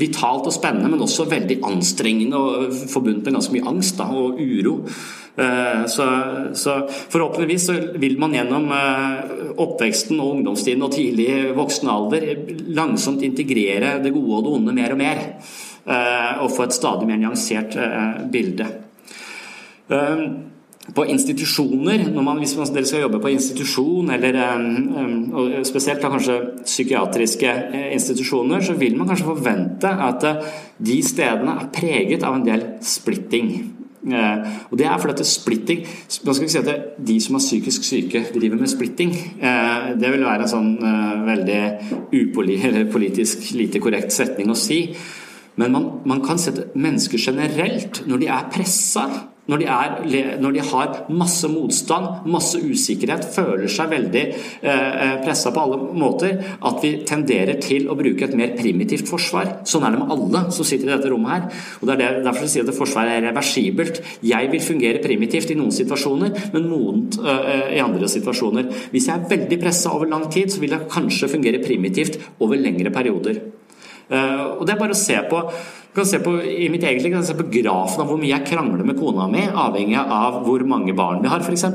[0.00, 4.40] vitalt og spennende, men også veldig anstrengende og forbundet med ganske mye angst da, og
[4.40, 4.78] uro.
[5.36, 6.06] Eh, så,
[6.56, 12.26] så, forhåpentligvis så vil man gjennom eh, oppveksten og ungdomstiden og tidlig voksen alder
[12.72, 15.22] langsomt integrere det gode og det onde mer og mer.
[15.84, 17.76] Eh, og få et stadig mer nyansert
[18.32, 18.70] bilde.
[20.92, 24.38] Eh, på institusjoner, man, hvis man, dere skal jobbe på institusjon, eller
[25.32, 27.54] og spesielt da kanskje psykiatriske
[27.94, 30.26] institusjoner, så vil man kanskje forvente at
[30.78, 33.54] de stedene er preget av en del splitting.
[34.02, 35.86] Og Det er fordi at splitting
[36.26, 39.12] Man skal ikke si at de som er psykisk syke, driver med splitting.
[40.00, 40.72] Det vil være en sånn
[41.24, 41.60] veldig
[42.10, 44.88] upolitisk lite korrekt setning å si.
[45.56, 49.06] Men man, man kan sette mennesker generelt, når de er pressa,
[49.50, 55.16] når de, er, når de, har masse motstand, masse usikkerhet, føler seg veldig eh, eh
[55.22, 59.50] pressa på alle måter, at vi tenderer til å bruke et mer primitivt forsvar.
[59.66, 61.64] Sånn er det med alle som sitter i dette rommet her.
[61.80, 63.98] Og det er Derfor sier jeg at forsvaret er reversibelt.
[64.22, 68.70] Jeg vil fungere primitivt i noen situasjoner, men modent eh, i andre situasjoner.
[68.94, 72.60] Hvis jeg er veldig pressa over lang tid, så vil jeg kanskje fungere primitivt over
[72.62, 73.42] lengre perioder.
[74.12, 75.42] Eh, og det er bare å se på
[75.94, 78.30] kan se på, I mitt eget liv kan jeg se på grafen av hvor mye
[78.30, 81.66] jeg krangler med kona mi, avhengig av hvor mange barn vi har, f.eks.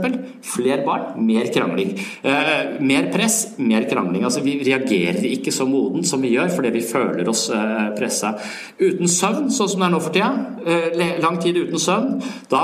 [0.47, 1.91] Flere barn, mer krangling.
[2.25, 4.25] Eh, mer press, mer krangling.
[4.25, 8.33] Altså, vi reagerer ikke så modent som vi gjør fordi vi føler oss eh, pressa.
[8.81, 10.31] Uten søvn, sånn som det er nå for tida,
[10.65, 12.17] eh, lang tid uten søvn,
[12.49, 12.63] da,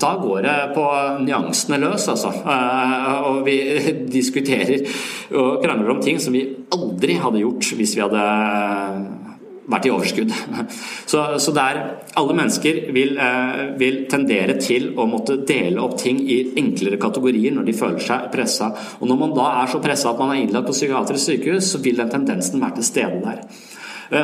[0.00, 0.86] da går det på
[1.26, 2.32] nyansene løs, altså.
[2.32, 3.58] Eh, og vi
[4.16, 4.88] diskuterer
[5.36, 9.23] og krangler om ting som vi aldri hadde gjort hvis vi hadde
[9.70, 10.32] vært i overskudd.
[11.10, 11.78] Så, så der
[12.18, 17.54] alle mennesker vil, eh, vil, tendere til å måtte dele opp ting i enklere kategorier
[17.54, 18.70] når de føler seg pressa.
[18.98, 21.82] Og når man da er så pressa at man er innlagt på psykiatrisk sykehus, så
[21.84, 23.44] vil den tendensen være til stede der.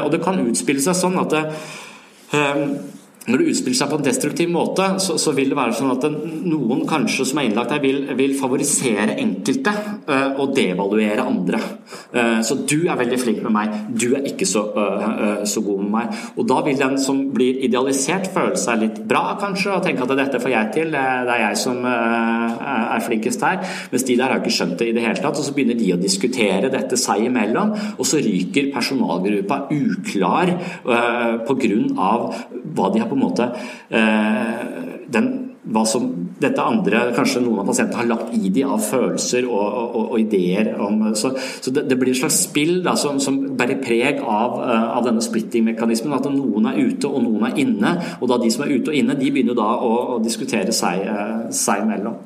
[0.01, 1.45] Og det kan utspille seg sånn at det,
[3.29, 6.07] når det utspiller seg på en destruktiv måte, så, så, vil det være sånn at
[6.49, 9.75] noen kanskje som er innlagt her, vil, vil favorisere enkelte
[10.09, 11.61] uh, og devaluere andre.
[12.15, 15.83] Uh, så du er veldig flink med meg, du er ikke så, uh, så, god
[15.85, 16.23] med meg.
[16.41, 20.17] Og da vil den som blir idealisert, føle seg litt bra, kanskje, og tenke at
[20.23, 21.05] dette får jeg til, det
[21.37, 23.61] er jeg som er flinkest her.
[23.93, 25.93] Mens de der har ikke skjønt det i det hele tatt, og så begynner de
[25.93, 30.57] å diskutere dette seg imellom, og så ryker personalgruppa uklar
[30.89, 32.11] uh, pga.
[32.71, 33.51] hva de har på en måte
[33.91, 35.31] eh, den,
[35.71, 36.07] hva som
[36.41, 40.23] dette andre, kanskje noen av pasientene har lagt i de av følelser og, og, og
[40.23, 40.73] ideer.
[40.81, 44.57] Om, så, så det, det, blir et slags spill da, som, som, bærer preg av,
[44.63, 46.17] uh, av denne splitting-mekanismen.
[46.17, 47.93] At noen er ute og noen er inne.
[48.21, 51.05] Og da de som er ute og inne, de begynner da å, å diskutere seg,
[51.05, 52.17] uh, seg imellom.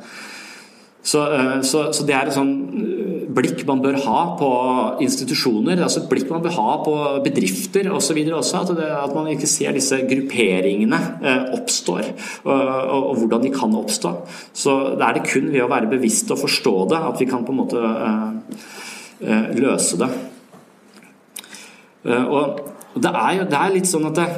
[1.04, 1.20] Så,
[1.68, 2.54] så, så, det er et sånn
[3.34, 4.48] blikk man bør ha på
[5.04, 6.94] institusjoner, altså et blikk man bør ha på
[7.24, 8.20] bedrifter osv.
[8.34, 12.12] At, at, man ikke ser disse grupperingene eh, oppstår,
[12.44, 14.14] og, og, og, hvordan de kan oppstå.
[14.56, 17.44] Så det er det kun ved å være bevisst og forstå det at vi kan
[17.46, 18.62] på en måte eh,
[19.24, 20.10] eh løse det.
[22.04, 24.28] Eh, og det er jo det er litt sånn at det,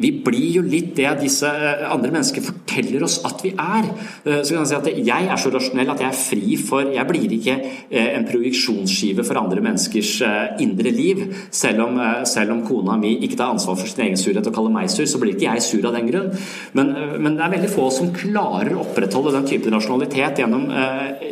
[0.00, 3.88] vi blir jo litt det disse eh, andre mennesker forteller oss at vi er.
[4.24, 6.90] Eh, så kan jeg si at Jeg er så rasjonell at jeg er fri for
[6.94, 7.56] Jeg blir ikke
[7.88, 10.14] eh, en projeksjonsskive for andre menneskers
[10.62, 11.22] indre liv.
[11.54, 14.74] Selv om, selv om kona mi ikke tar ansvar for sin egen surhet og kaller
[14.74, 16.30] meg sur, så blir ikke jeg sur av den grunn.
[16.76, 20.66] Men, men det er veldig få som klarer å opprettholde den typen rasjonalitet gjennom,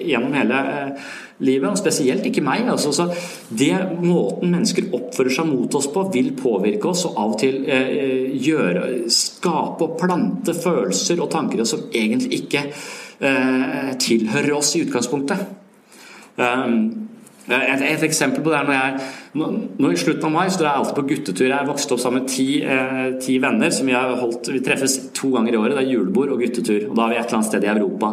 [0.02, 0.62] gjennom hele
[1.40, 2.66] livet, og spesielt ikke meg.
[2.70, 3.08] Altså, så
[3.48, 7.62] det måten mennesker oppfører seg mot oss på, vil påvirke oss og av og til
[7.66, 14.84] eh, gjøre, skape og plante følelser og tanker som egentlig ikke eh, tilhører oss i
[14.86, 15.48] utgangspunktet.
[16.36, 17.08] Um,
[17.50, 20.68] et, et, eksempel på det er når jeg nå, I slutten av mai så drar
[20.70, 21.48] jeg alltid på guttetur.
[21.50, 23.70] Jeg vokste opp sammen med ti, eh, ti venner.
[23.70, 25.74] som Vi har holdt, vi treffes to ganger i året.
[25.76, 26.90] Det er julebord og guttetur.
[26.90, 28.12] og Da er vi et eller annet sted i Europa.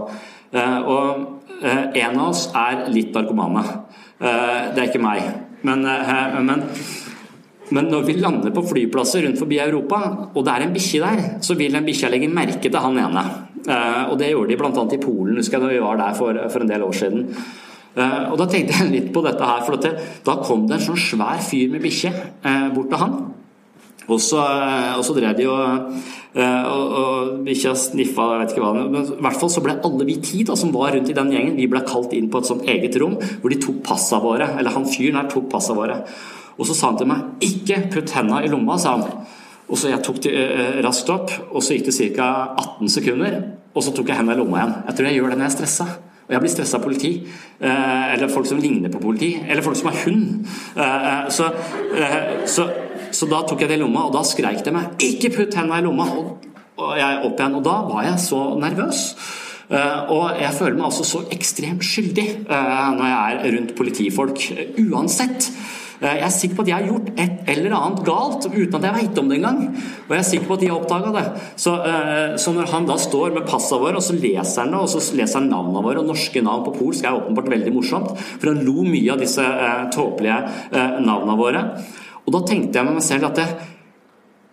[0.52, 3.64] Eh, og Eh, en av oss er litt narkomane.
[4.20, 5.22] Eh, det er ikke meg.
[5.64, 6.66] Men, eh, men,
[7.70, 10.02] men, når vi lander på flyplasser rundt forbi Europa,
[10.34, 13.26] og det er en bikkje der, så vil den bikkja legge merke til han ene.
[14.10, 14.84] Og det gjorde de bl.a.
[14.96, 17.26] i Polen, husker jeg da vi var der for, for en del år siden.
[18.00, 21.42] Og Da tenkte jeg litt på dette her, for da kom det en sånn svær
[21.44, 22.14] fyr med bikkje
[22.74, 23.18] bort til han.
[24.10, 24.42] Og så,
[24.98, 25.92] og så drev de og
[26.30, 30.06] Eh, og, bikkja sniffa, jeg vet ikke hva Men i hvert fall så ble alle
[30.06, 32.50] vi ti da, som var rundt i den gjengen, vi ble kalt inn på et
[32.50, 34.52] sånt eget rom hvor de tok passa våre.
[34.60, 36.04] Eller han fyren her tok passa våre.
[36.60, 39.26] Og så sa han til meg 'ikke putt henda i lomma', sa han.
[39.70, 42.54] Og så jeg tok det eh, raskt opp, og så gikk det ca.
[42.58, 43.44] 18 sekunder,
[43.74, 44.76] og så tok jeg henda i lomma igjen.
[44.88, 45.88] Jeg tror jeg gjør det når jeg er stressa.
[46.30, 47.26] Og jeg blir stressa av politi,
[47.60, 50.46] eh, eller folk som ligner på politi, eller folk som har hund.
[51.30, 51.50] Så,
[52.46, 52.70] så
[53.12, 55.80] så da tok jeg det i lomma, og da skreik de meg 'ikke putt henda
[55.80, 56.10] i lomma'.
[56.80, 57.56] Og, jeg opp igjen.
[57.60, 59.04] Og da var jeg så nervøs.
[59.70, 64.48] Uh, og jeg føler meg altså så ekstremt skyldig uh, når jeg er rundt politifolk.
[64.50, 65.52] Uh, uansett.
[66.00, 68.96] Jeg er sikker på at jeg har gjort et eller annet galt uten at jeg
[68.96, 69.58] veit om det engang.
[70.08, 71.24] Og jeg er sikker på at de har oppdaga det.
[71.60, 71.74] Så,
[72.40, 75.02] så, når han da står med passa våre, og så leser han det, og så
[75.20, 78.64] leser han navnene våre, og norske navn på polsk er åpenbart veldig morsomt, for han
[78.64, 79.44] lo mye av disse
[79.92, 80.40] tåpelige
[81.04, 81.66] navnene våre.
[82.30, 83.70] Og da tenkte jeg med meg selv at jeg,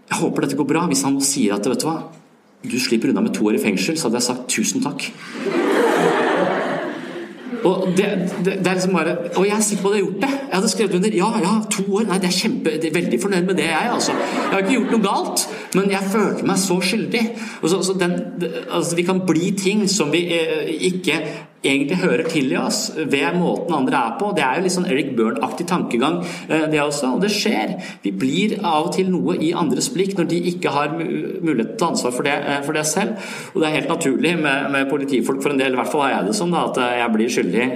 [0.09, 0.87] jeg håper dette går bra.
[0.89, 1.99] Hvis han sier at vet du hva,
[2.65, 5.11] du slipper unna med to år i fengsel, så hadde jeg sagt tusen takk.
[7.67, 8.07] Og, det,
[8.45, 10.31] det, det er liksom bare, og jeg er sikker på at jeg har gjort det.
[10.39, 11.17] Jeg hadde skrevet under.
[11.19, 12.07] Ja, ja, to år.
[12.09, 13.91] Nei, det er kjempe, det er veldig fornøyd med det, jeg.
[13.93, 14.17] altså.
[14.17, 15.45] Jeg har ikke gjort noe galt,
[15.77, 17.25] men jeg følte meg så skyldig.
[17.61, 18.17] Så, så den,
[18.71, 21.21] altså, vi kan bli ting som vi eh, ikke
[21.65, 24.31] egentlig hører til i oss ved måten andre er på.
[24.37, 27.15] Det er jo litt sånn Eric Byrne-aktig tankegang, eh, det også.
[27.17, 27.77] Og det skjer.
[28.03, 31.77] Vi blir av og til noe i andres blikk når de ikke har mulighet til
[31.77, 33.17] å ta ansvar for det, eh, for det, selv.
[33.55, 36.11] Og det er helt naturlig med, med, politifolk for en del, i hvert fall har
[36.11, 37.67] jeg det sånn, da, at eh, jeg blir skyldig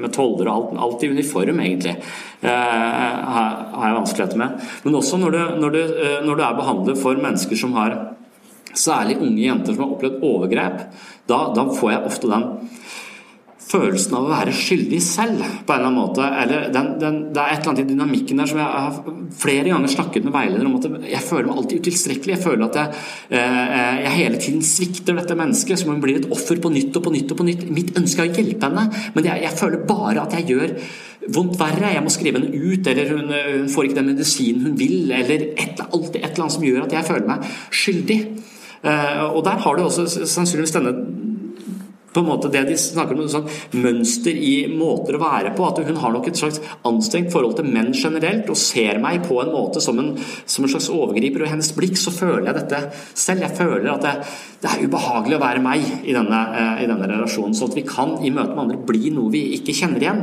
[0.00, 1.96] med toller og alt, alt i uniform, egentlig.
[2.46, 4.60] har jeg vanskeligheter med.
[4.84, 5.82] Men også når du, når du,
[6.24, 7.96] når du er behandlet for mennesker som har
[8.76, 10.80] Særlig unge jenter som har opplevd overgrep.
[11.24, 12.42] Da, da får jeg ofte den
[13.66, 16.26] følelsen av å være skyldig selv, på en eller annen måte.
[16.42, 19.72] Eller den, den, det er et eller annet i dynamikken der som jeg har flere
[19.72, 22.36] ganger snakket med veileder om at jeg føler meg alltid utilstrekkelig.
[22.36, 23.02] Jeg føler at jeg,
[23.40, 27.00] eh, jeg hele tiden svikter dette mennesket, som om hun blir et offer på nytt
[27.00, 27.66] og på nytt og på nytt.
[27.74, 28.86] Mitt ønske er å hjelpe henne,
[29.16, 30.76] men jeg, jeg føler bare at jeg gjør
[31.34, 31.94] vondt verre.
[31.96, 35.48] Jeg må skrive henne ut, eller hun, hun får ikke den medisinen hun vil, eller
[35.56, 38.20] et, alltid et eller annet som gjør at jeg føler meg skyldig.
[38.86, 40.94] Eh, og der har du også sannsynligvis denne
[42.16, 45.68] på en måte det de snakker om et sånn mønster i måter å være på.
[45.68, 49.40] At hun har nok et slags anstrengt forhold til menn generelt, og ser meg på
[49.42, 50.14] en måte som en,
[50.48, 51.44] som en slags overgriper.
[51.44, 53.44] Og i hennes blikk så føler jeg dette selv.
[53.46, 54.14] Jeg føler at det,
[54.62, 57.56] det er ubehagelig å være meg i denne, eh, i denne relasjonen.
[57.56, 60.22] Så at vi kan i møte med andre bli noe vi ikke kjenner igjen.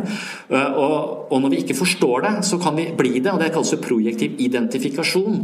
[0.49, 3.31] Eh, og, og når vi ikke forstår det, så kan vi bli det.
[3.33, 5.39] og Det kalles jo projektiv identifikasjon.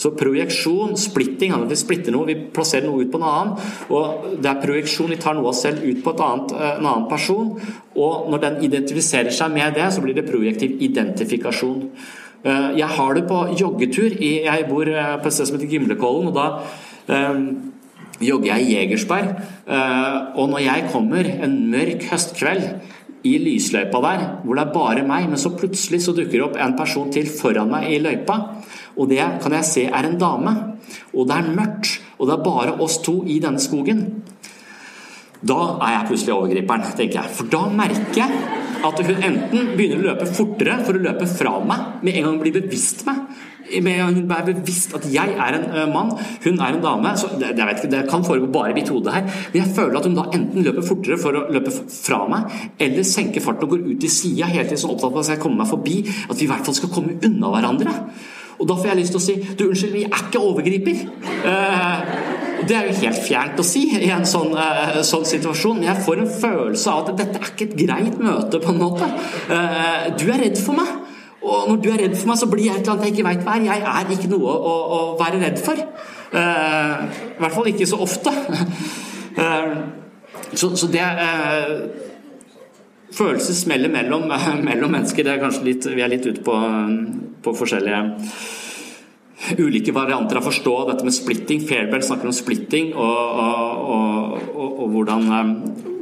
[0.00, 3.72] Så projeksjon, splitting, at vi splitter noe, vi plasserer noe ut på en annen.
[3.92, 6.86] og Det er projeksjon, vi tar noe av oss selv ut på annet, eh, en
[6.86, 7.60] annen person.
[7.96, 11.90] Og når den identifiserer seg med det, så blir det projektiv identifikasjon.
[12.42, 14.16] Jeg har det på joggetur.
[14.18, 16.26] Jeg bor på et sted som heter Gimlekollen.
[16.26, 16.58] og da
[18.18, 19.28] jogger jeg i Jegersberg.
[20.34, 22.80] Og når jeg kommer en mørk høstkveld
[23.22, 26.58] i lysløypa der, hvor det er bare meg, men så plutselig så dukker det opp
[26.58, 28.38] en person til foran meg i løypa,
[28.96, 30.54] og det kan jeg se er en dame.
[31.14, 34.21] Og det er mørkt, og det er bare oss to i denne skogen.
[35.42, 37.36] Da er jeg plutselig overgriperen, tenker jeg.
[37.36, 38.42] For da merker jeg
[38.82, 42.34] at hun enten begynner å løpe fortere for å løpe fra meg med en gang
[42.34, 43.20] hun blir bevisst meg,
[43.72, 46.12] med en gang hun er bevisst at jeg er en uh, mann,
[46.44, 49.14] hun er en dame så det, det, ikke, det, kan foregå bare i mitt hode
[49.14, 49.26] her.
[49.52, 53.06] Men jeg føler at hun da enten løper fortere for å løpe fra meg, eller
[53.06, 55.44] senker farten og går ut i sida hele tiden så opptatt av at jeg skal
[55.46, 55.98] komme meg forbi.
[56.28, 57.96] At vi i hvert fall skal komme unna hverandre.
[58.62, 61.04] Og da får jeg lyst til å si du, unnskyld, vi er ikke overgriper.
[61.42, 65.80] Uh, det er jo helt fjernt å si i en sånn, uh, sånn, situasjon.
[65.80, 68.80] Men jeg får en følelse av at dette er ikke et greit møte, på en
[68.80, 69.08] måte.
[69.50, 70.92] Uh, du er redd for meg.
[71.42, 73.26] Og når du er redd for meg, så blir jeg et eller annet jeg ikke
[73.26, 73.66] veit hva er.
[73.66, 75.82] Jeg er ikke noe å, å være redd for.
[76.32, 78.34] Uh, I hvert fall ikke så ofte.
[80.52, 81.04] Så, så, det
[83.16, 84.26] Følelser smeller mellom,
[84.64, 85.24] mellom, mennesker.
[85.24, 86.56] Det er kanskje litt, vi er litt ute på,
[87.44, 88.02] på forskjellige
[89.58, 91.64] ulike varianter av å forstå dette med splitting.
[91.66, 95.26] Fairbell snakker om splitting og, og, og, og hvordan,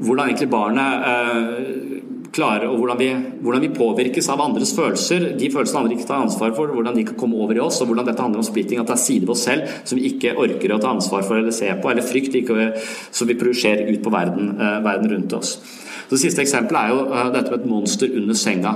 [0.00, 1.88] hvordan, egentlig barnet
[2.34, 3.08] klarer, og hvordan vi,
[3.42, 7.04] hvordan vi, påvirkes av andres følelser, de følelsene andre ikke tar ansvar for, hvordan de
[7.08, 9.26] kan komme over i oss, og hvordan dette handler om splitting, at det er sider
[9.26, 12.06] ved oss selv som vi ikke orker å ta ansvar for eller se på, eller
[12.06, 12.70] frykt ikke,
[13.10, 15.56] som vi projiserer ut på verden, eh, verden, rundt oss.
[16.06, 18.74] Så Det siste eksempelet er jo eh, dette med et monster under senga.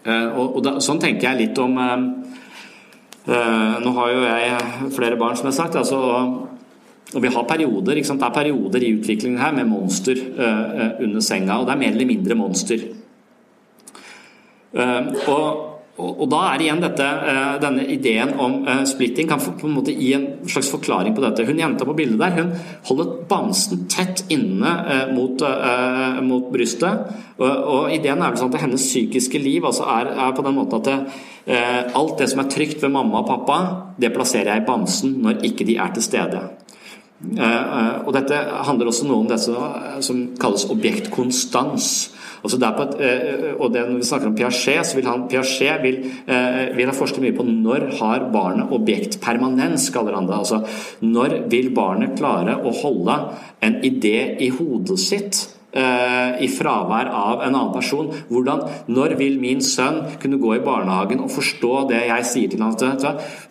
[0.00, 1.74] Uh, og, da, Sånn tenker jeg litt om
[3.26, 5.76] Nå har jo jeg flere barn, som jeg har sagt.
[5.76, 5.98] altså
[7.14, 11.58] og vi har perioder, Det er perioder i utviklingen her med monster uh, under senga,
[11.58, 12.78] og det er mer eller mindre monster.
[15.26, 15.69] Og,
[16.00, 18.54] og, da er igjen dette, uh, denne ideen om
[18.88, 21.44] splitting kan på en måte gi en slags forklaring på dette.
[21.48, 22.54] Hun jenta på bildet der hun
[22.88, 24.72] holder bamsen tett inne
[25.12, 25.44] mot,
[26.24, 27.10] mot, brystet.
[27.36, 30.56] Og, og, ideen er vel sånn at hennes psykiske liv altså er, er, på den
[30.56, 31.58] måten at det,
[31.98, 33.60] alt det som er trygt ved mamma og pappa,
[34.00, 36.44] det plasserer jeg i bamsen når ikke de er til stede.
[37.20, 41.88] Eh, eh, og dette handler også noe om det som kalles objektkonstans.
[42.40, 46.00] Et, eh, og det, når vi snakker om Piaget, så vil han, Piaget vil,
[46.76, 50.38] vil ha forsket mye på når har barnet objektpermanens, kaller han det.
[50.38, 50.62] Altså
[51.04, 53.16] når vil barnet klare å holde
[53.60, 58.08] en idé i hodet sitt i fravær av en annen person.
[58.30, 62.62] Hvordan, Når vil min sønn kunne gå i barnehagen og forstå det jeg sier til
[62.62, 62.74] ham?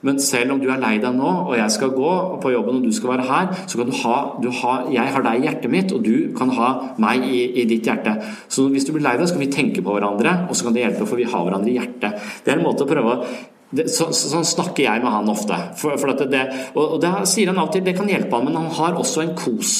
[0.01, 2.13] Men selv om du er lei deg nå, og jeg skal gå
[2.43, 5.23] på jobben og du skal være her, så kan du ha, du ha Jeg har
[5.23, 8.17] deg i hjertet mitt, og du kan ha meg i, i, ditt hjerte.
[8.51, 10.75] Så hvis du blir lei deg, så kan vi tenke på hverandre, og så kan
[10.75, 12.27] det hjelpe, for vi har hverandre i hjertet.
[12.43, 13.23] Det er en måte å prøve å
[13.69, 15.53] Sånn så, snakker jeg med han ofte.
[15.77, 16.39] For, for det,
[16.73, 19.35] og, og det sier han alltid, det kan hjelpe han, men han har også en
[19.37, 19.75] kos.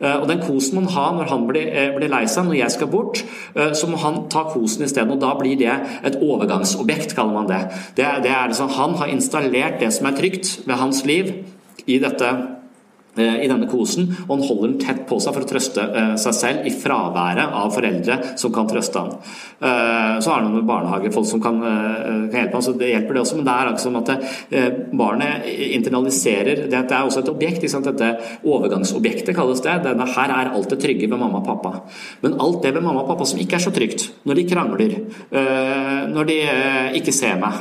[0.00, 2.70] Eh, og den kosen man har når han blir, eh, blir lei seg, når jeg
[2.70, 3.24] skal bort,
[3.54, 5.20] eh, så må han ta kosen isteden.
[5.20, 5.74] Da blir det
[6.04, 7.70] et overgangsobjekt, kaller man det.
[7.96, 11.44] det, det liksom, han har installert det som er trygt ved hans liv
[11.86, 12.53] i dette
[13.22, 16.36] i denne kosen, og han holder den tett på seg for å trøste eh, seg
[16.36, 19.12] selv i fraværet av foreldre som kan trøste han.
[19.14, 21.60] Eh, så er det noen barnehagefolk som kan,
[22.32, 24.10] hjelpe han, så det hjelper det også, men det er altså at
[24.96, 25.46] barnet
[25.76, 28.10] internaliserer Det er også et objekt, dette
[28.46, 29.76] overgangsobjektet kalles det.
[29.84, 31.72] Denne, her er alt det trygge ved mamma og pappa.
[32.24, 34.94] Men alt det ved mamma og pappa som ikke er så trygt, når de krangler,
[36.10, 36.38] når de
[37.00, 37.58] ikke ser meg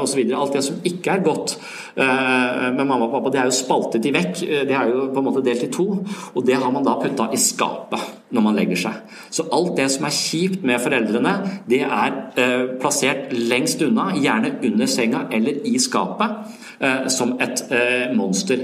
[0.00, 1.56] osv., alt det som ikke er godt
[1.96, 5.26] med mamma og pappa, det er jo spaltet i vekk det er jo på en
[5.26, 5.86] måte delt i to,
[6.34, 8.19] og det har man da putta i skapet.
[8.30, 8.98] Når man legger seg.
[9.30, 11.34] Så alt det som er kjipt med foreldrene,
[11.70, 16.58] det er eh, plassert lengst unna, gjerne under senga eller i skapet.
[16.80, 18.62] Eh, som et eh, monster.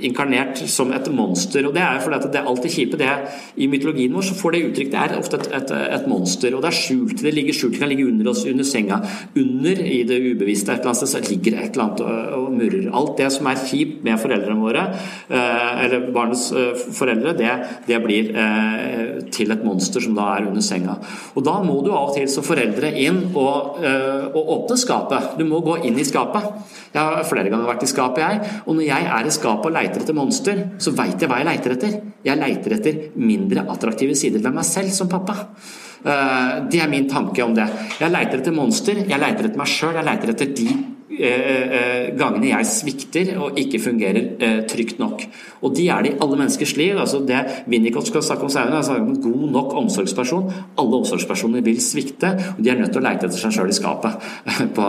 [0.00, 1.66] Inkarnert som et monster.
[1.68, 2.96] Og det er fordi at det er det kjipe.
[2.96, 3.08] Det
[3.60, 6.56] I mytologien vår så får det uttrykk Det er ofte et, et, et, monster.
[6.56, 7.20] Og det er skjult.
[7.20, 7.74] Det ligger skjult.
[7.76, 9.02] Det kan ligge under oss, under senga.
[9.36, 12.88] Under i det ubevisste et eller annet sted ligger et eller annet og, og murrer.
[12.96, 14.86] Alt det som er kjipt med foreldrene våre,
[15.28, 16.48] eh, eller barnets
[16.96, 17.52] foreldre, det,
[17.90, 18.32] det blir
[19.34, 20.98] til et monster som da er under senga.
[21.34, 23.80] Og da må du av og til som foreldre inn og,
[24.32, 25.34] og åpne skapet.
[25.38, 26.46] Du må gå inn i skapet.
[26.94, 28.54] Jeg har flere ganger vært i skapet, jeg.
[28.66, 31.50] Og når jeg er i skapet og leiter etter monster, så veit jeg hva jeg
[31.50, 31.98] leiter etter.
[32.26, 35.36] Jeg leiter etter mindre attraktive sider ved meg selv som pappa.
[36.04, 37.66] Eh, det er min tanke om det.
[38.00, 40.97] Jeg leiter etter monster, jeg leiter etter meg sjøl, jeg leiter etter de Eh, eh,
[42.18, 45.24] gangene jeg svikter og ikke fungerer eh, trygt nok.
[45.66, 46.98] Og de er det i alle menneskers liv.
[46.98, 50.52] altså Det Winnicott skal snakke om er en god nok omsorgsperson.
[50.78, 53.76] Alle omsorgspersoner vil svikte, og de er nødt til å leite etter seg sjøl i
[53.76, 54.28] skapet
[54.76, 54.88] på,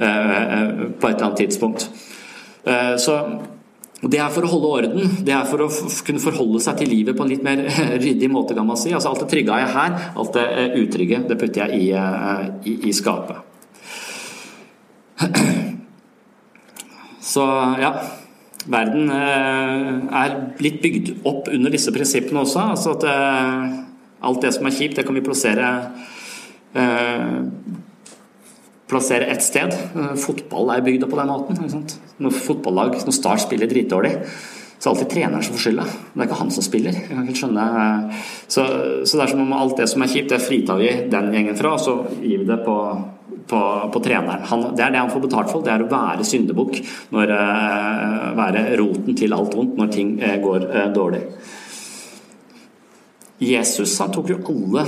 [0.00, 1.88] på, et eller annet tidspunkt.
[3.00, 3.16] Så
[4.00, 5.68] det er for å holde orden, det er for å
[6.06, 7.66] kunne forholde seg til livet på en litt mer
[8.04, 8.94] ryddig måte, kan man si.
[8.96, 10.48] Altså Alt det trygge har jeg her, alt det
[10.86, 11.92] utrygge det putter jeg i,
[12.64, 13.49] i, i skapet.
[17.32, 17.44] Så
[17.80, 17.92] ja.
[18.70, 22.64] Verden eh, er blitt bygd opp under disse prinsippene også.
[22.74, 23.76] Altså at eh,
[24.28, 25.70] alt det som er kjipt, det kan vi plassere
[26.76, 27.38] eh,
[28.90, 29.74] plassere ett sted.
[30.20, 31.84] Fotball er bygd opp på den måten.
[32.20, 34.16] Når fotballag, når Start spiller dritdårlig,
[34.80, 35.86] så er det alltid treneren som får skylda.
[35.86, 36.98] Det er ikke han som spiller.
[36.98, 37.64] Jeg kan ikke skjønne.
[38.48, 38.66] Så,
[39.04, 41.58] så det er som om alt det som er kjipt, det fritar vi den gjengen
[41.58, 42.76] fra, og så gir vi det på
[43.48, 43.60] på,
[43.92, 44.44] på treneren.
[44.50, 45.64] Han, det er det han får betalt for.
[45.64, 46.80] Det er å være syndebukk.
[47.12, 51.22] Uh, være roten til alt vondt når ting uh, går uh, dårlig.
[53.40, 54.84] Jesus han tok jo alle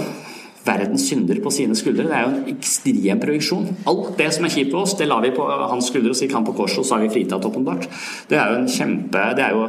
[0.62, 2.06] verdens synder på sine skuldre.
[2.06, 3.66] Det er jo en ekstrem projeksjon.
[3.90, 6.28] Alt det som er kjipt for oss, det la vi på hans skuldre, og så
[6.30, 7.88] han på korset, og så er vi fritatt, åpenbart.
[8.30, 9.66] Det er jo en kjempe Det er jo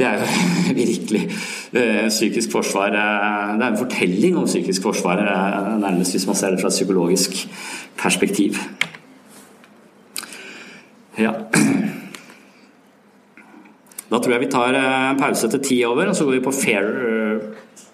[0.00, 0.26] det er jo
[0.82, 6.26] virkelig uh, psykisk forsvar uh, Det er en fortelling om psykisk forsvar, uh, nærmest hvis
[6.26, 7.36] man ser det fra et psykologisk
[8.00, 8.56] perspektiv.
[11.18, 11.32] Ja.
[14.10, 16.54] Da tror jeg vi tar en pause til ti over, og så går vi på
[16.54, 16.88] fair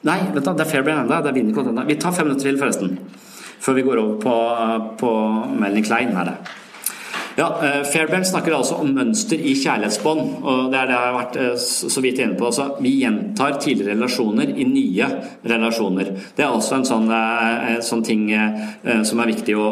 [0.06, 1.82] Nei, vent da, det er fair vinnerkort enda.
[1.88, 2.92] Vi tar fem minutter til, forresten.
[3.60, 4.34] Før vi går over på,
[5.00, 5.10] på
[5.58, 6.14] Melanie Klein.
[6.14, 6.36] her.
[7.38, 10.20] Ja, eh, Fairbairn snakker altså om mønster i kjærlighetsbånd.
[10.40, 11.56] og Det er det jeg har vært eh,
[11.92, 12.46] så vidt inne på.
[12.48, 15.08] Altså, vi gjentar tidligere relasjoner i nye
[15.44, 16.14] relasjoner.
[16.36, 18.24] Det er også en sånn, eh, en sånn ting
[19.04, 19.66] som er viktig å,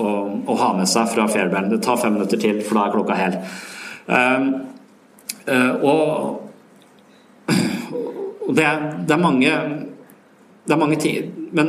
[0.00, 0.14] å,
[0.48, 1.68] å, ha med seg fra Fairbairn.
[1.74, 3.36] Det tar fem minutter til, for da er klokka hel.
[5.84, 6.40] Og,
[8.48, 9.52] og det, det, er, mange
[10.64, 11.68] det er mange ting Men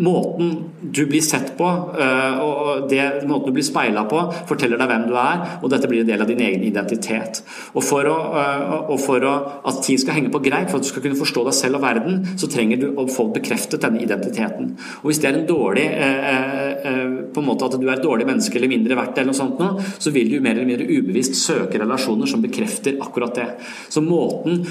[0.00, 1.68] måten du blir sett på,
[2.00, 5.90] eh, og det, måten du blir speila på, forteller deg hvem du er, og dette
[5.90, 7.42] blir en del av din egen identitet.
[7.74, 9.34] Og for, å, eh, og for å,
[9.68, 11.84] at ting skal henge på greip, for at du skal kunne forstå deg selv og
[11.84, 14.74] verden, så trenger du å få bekreftet denne identiteten.
[15.02, 18.28] Og hvis det er en dårlig eh, på en måte at du er et dårlig
[18.28, 21.36] menneske eller mindre verdt, eller noe sånt nå, så vil du mer eller mindre ubevisst
[21.38, 23.50] søke relasjoner som bekrefter akkurat det.
[23.92, 24.64] Så måten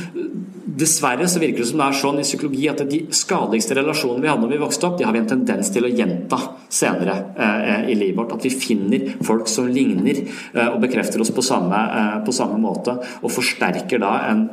[0.79, 4.29] Dessverre så virker det som det er sånn i psykologi at de skadeligste relasjonene vi
[4.29, 6.39] hadde når vi vokste opp, de har vi en tendens til å gjenta
[6.71, 8.33] senere eh, i livet vårt.
[8.37, 12.59] At vi finner folk som ligner eh, og bekrefter oss på samme, eh, på samme
[12.61, 12.95] måte.
[13.23, 14.45] Og forsterker da en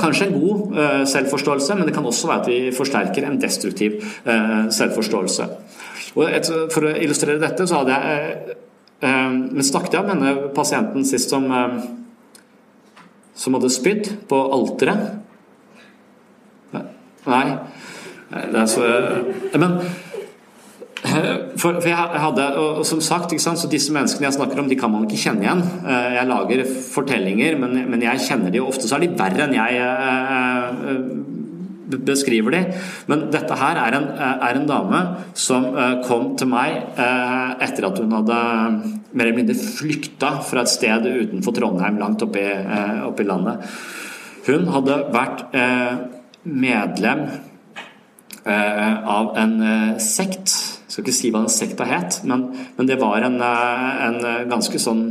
[0.00, 5.46] kanskje en god selvforståelse, men det kan også være at vi forsterker en destruktiv selvforståelse.
[6.28, 8.58] Et, for å illustrere dette, så hadde jeg
[9.02, 11.48] men snakket jeg med denne pasienten sist som,
[13.34, 15.22] som hadde spydd på alteret.
[17.26, 17.44] Nei.
[18.32, 18.88] Det er så,
[19.60, 19.78] men
[21.02, 24.92] for, for, jeg hadde, og Som sagt, så disse menneskene jeg snakker om, de kan
[24.92, 25.62] man ikke kjenne igjen.
[25.82, 29.48] Eh, jeg lager fortellinger, men, men jeg kjenner de, og ofte så er de verre
[29.48, 32.62] enn jeg eh, eh, beskriver de.
[33.10, 35.00] Men dette her er en, er en dame
[35.36, 35.66] som
[36.06, 38.38] kom til meg etter at hun hadde
[39.12, 42.46] mer eller mindre flykta fra et sted utenfor Trondheim, langt oppe
[43.04, 43.74] oppe i landet.
[44.46, 45.44] Hun hadde vært
[46.48, 47.51] medlem eh,
[48.46, 50.50] av en eh, sekt.
[50.86, 54.20] Jeg skal ikke si hva den sekta het, men, men det var en, eh, en,
[54.50, 55.06] ganske sånn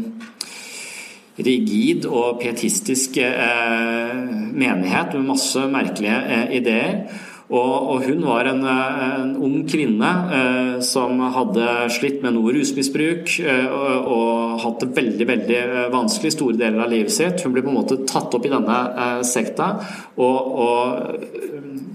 [1.41, 7.05] rigid og pietistisk menighet med masse merkelige ideer.
[7.51, 13.65] Og, hun var en, en ung kvinne eh, som hadde slitt med noe rusmisbruk eh,
[13.67, 15.59] og, og, hatt det veldig veldig
[15.91, 17.43] vanskelig store deler av livet sitt.
[17.43, 19.73] Hun ble på en måte tatt opp i denne eh, sekta
[20.15, 21.90] og, og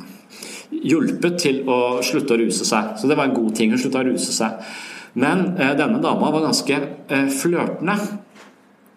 [0.85, 2.95] hjulpet til å slutte å ruse seg.
[3.01, 3.73] Så det var en god ting.
[3.73, 4.61] Hun slutta å ruse seg.
[5.17, 7.97] Men eh, denne dama var ganske eh, flørtende.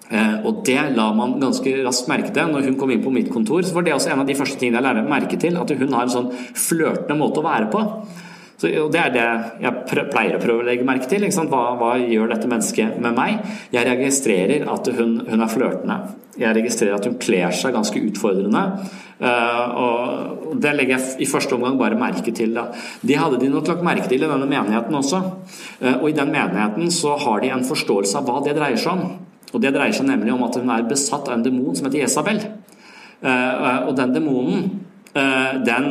[0.09, 3.29] Eh, og det la man ganske raskt merke til når hun kom inn på mitt
[3.31, 3.61] kontor.
[3.63, 5.95] Så var det også en av de første tingene jeg lærte merke til, at hun
[5.95, 7.83] har en sånn flørtende måte å være på.
[8.59, 9.27] Så, og Det er det
[9.63, 11.23] jeg pleier å prøve å legge merke til.
[11.47, 13.45] Hva, hva, gjør dette mennesket med meg?
[13.71, 15.99] Jeg registrerer at hun, hun er flørtende.
[16.39, 18.65] Jeg registrerer at hun kler seg ganske utfordrende.
[19.19, 22.53] Uh, og Det legger jeg i første omgang bare merke til.
[22.55, 22.69] Da.
[23.03, 25.19] Det hadde de nok lagt merke til i denne menigheten også.
[25.81, 28.95] Uh, og I den menigheten så har de en forståelse av hva det dreier seg
[28.95, 29.17] om.
[29.49, 32.05] Og Det dreier seg nemlig om at hun er besatt av en demon som heter
[32.05, 32.39] Jesabel.
[33.19, 34.69] Uh, og den demonen,
[35.65, 35.87] den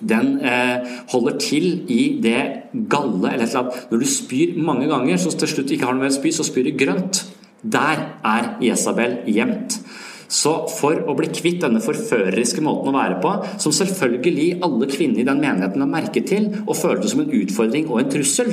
[0.00, 2.42] den eh, holder til i det
[2.90, 3.86] galle eller et eller annet.
[3.90, 6.46] Når du spyr mange ganger, så til slutt ikke har noe mer å spy, så
[6.46, 7.24] spyr du grønt.
[7.62, 9.80] Der er Jesabel gjemt.
[10.28, 15.22] Så for å bli kvitt denne forføreriske måten å være på, som selvfølgelig alle kvinner
[15.22, 18.50] i den menigheten har merket til og følte som en utfordring og en trussel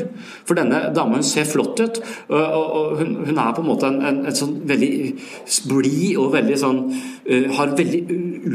[0.47, 1.99] For denne dama hun ser flott ut,
[2.31, 4.91] og hun, er på en måte en, en, en sånn veldig
[5.67, 6.81] blid og veldig sånn
[7.57, 8.01] Har veldig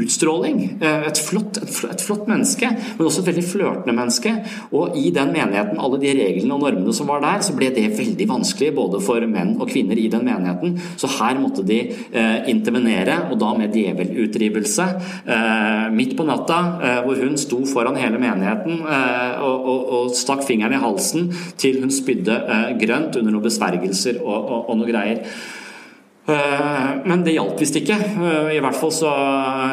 [0.01, 0.59] utstråling.
[0.81, 4.33] Et flott, et, et flott menneske, men også et veldig flørtende menneske.
[4.77, 7.89] Og i den menigheten, alle de reglene og normene som var der, så ble det
[7.97, 10.77] veldig vanskelig både for menn og kvinner i den menigheten.
[10.99, 14.87] Så her måtte de eh, intervenere dere, og da med djevelutdrivelse.
[15.25, 20.11] Eh, midt på natta, eh, hvor hun sto foran hele menigheten eh, og, og, og,
[20.15, 22.37] stakk fingeren i halsen til hun spydde
[22.81, 25.25] grønt under noen besvergelser og, og, og noe greier.
[26.31, 27.95] Men det hjalp visst ikke.
[28.53, 29.09] I hvert fall så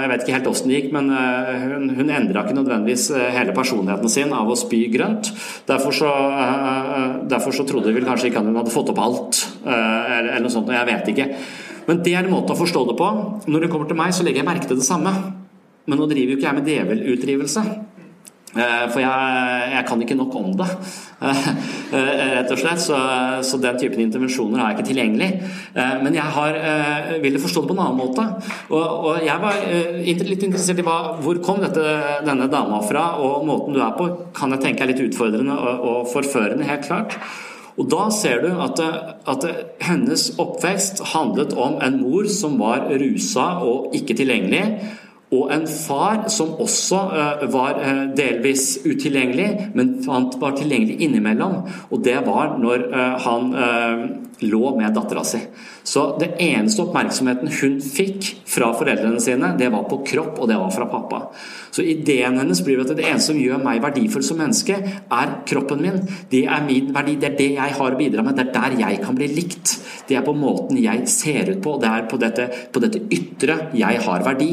[0.01, 3.05] Jeg vet ikke helt åssen det gikk, men hun, hun endra ikke nødvendigvis
[3.37, 5.29] hele personligheten sin av å spy grønt.
[5.69, 6.11] Derfor så,
[7.31, 10.57] derfor så trodde vi kanskje ikke at hun hadde fått opp alt, eller, eller noe
[10.57, 10.73] sånt.
[10.75, 11.29] Jeg vet ikke.
[11.89, 13.11] Men det er en måte å forstå det på.
[13.49, 15.15] Når det kommer til meg, så legger jeg merke til det samme.
[15.89, 17.63] Men nå driver jo ikke jeg med djevelutdrivelse.
[18.57, 20.67] Eh, for jeg, jeg, kan ikke nok om det,
[21.29, 21.49] eh,
[22.33, 22.81] rett og slett.
[22.81, 22.97] Så,
[23.45, 25.29] så, den typen intervensjoner har jeg ikke tilgjengelig.
[25.77, 26.57] Eh, men jeg har,
[27.23, 28.25] ville forstå det på en annen måte.
[28.73, 29.61] Og, og jeg var
[30.05, 31.85] litt interessert i hva, hvor kom dette,
[32.25, 35.85] denne dama fra, og måten du er på, kan jeg tenke er litt utfordrende og,
[35.93, 37.21] og forførende, helt klart.
[37.79, 38.81] Og Da ser du at,
[39.31, 39.45] at,
[39.87, 44.65] hennes oppvekst handlet om en mor som var rusa og ikke tilgjengelig,
[45.29, 51.61] og en far som også uh, var uh, delvis utilgjengelig, men var tilgjengelig innimellom.
[51.93, 53.53] Og det var når uh, han
[54.39, 55.41] lå med dattera si.
[55.89, 60.59] Så det eneste oppmerksomheten hun fikk fra foreldrene sine, det var på kropp, og det
[60.61, 61.21] var fra pappa.
[61.75, 65.83] Så ideen hennes blir at det eneste som gjør meg verdifull som menneske, er kroppen
[65.83, 65.99] min.
[66.31, 68.79] Det er min verdi, det er det jeg har å bidra med, det er der
[68.85, 69.75] jeg kan bli likt.
[70.09, 73.61] Det er på måten jeg ser ut på, det er på dette, på dette ytre
[73.77, 74.53] jeg har verdi.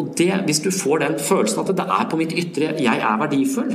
[0.00, 3.18] Og det, Hvis du får den følelsen at det er på mitt ytre jeg er
[3.20, 3.74] verdifull,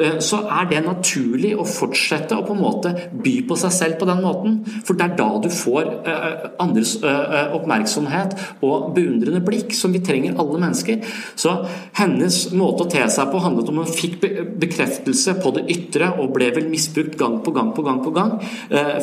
[0.00, 3.98] eh, så er det naturlig å fortsette å på en måte by på seg selv
[4.00, 4.56] på den måten.
[4.86, 10.00] For det er da du får eh, andres eh, oppmerksomhet og beundrende blikk, som vi
[10.00, 11.04] trenger alle mennesker.
[11.36, 11.52] Så
[12.00, 14.24] hennes måte å te seg på handlet om hun fikk
[14.58, 18.38] bekreftelse på det ytre og ble vel misbrukt gang på gang på gang på gang,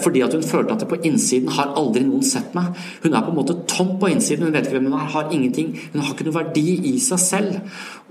[0.01, 2.73] fordi at hun følte at det på innsiden har aldri noen sett meg.
[3.03, 5.31] Hun er på en måte tom på innsiden, hun vet ikke hvem hun er, har
[5.35, 7.59] ingenting, hun har ikke noe verdi i seg selv.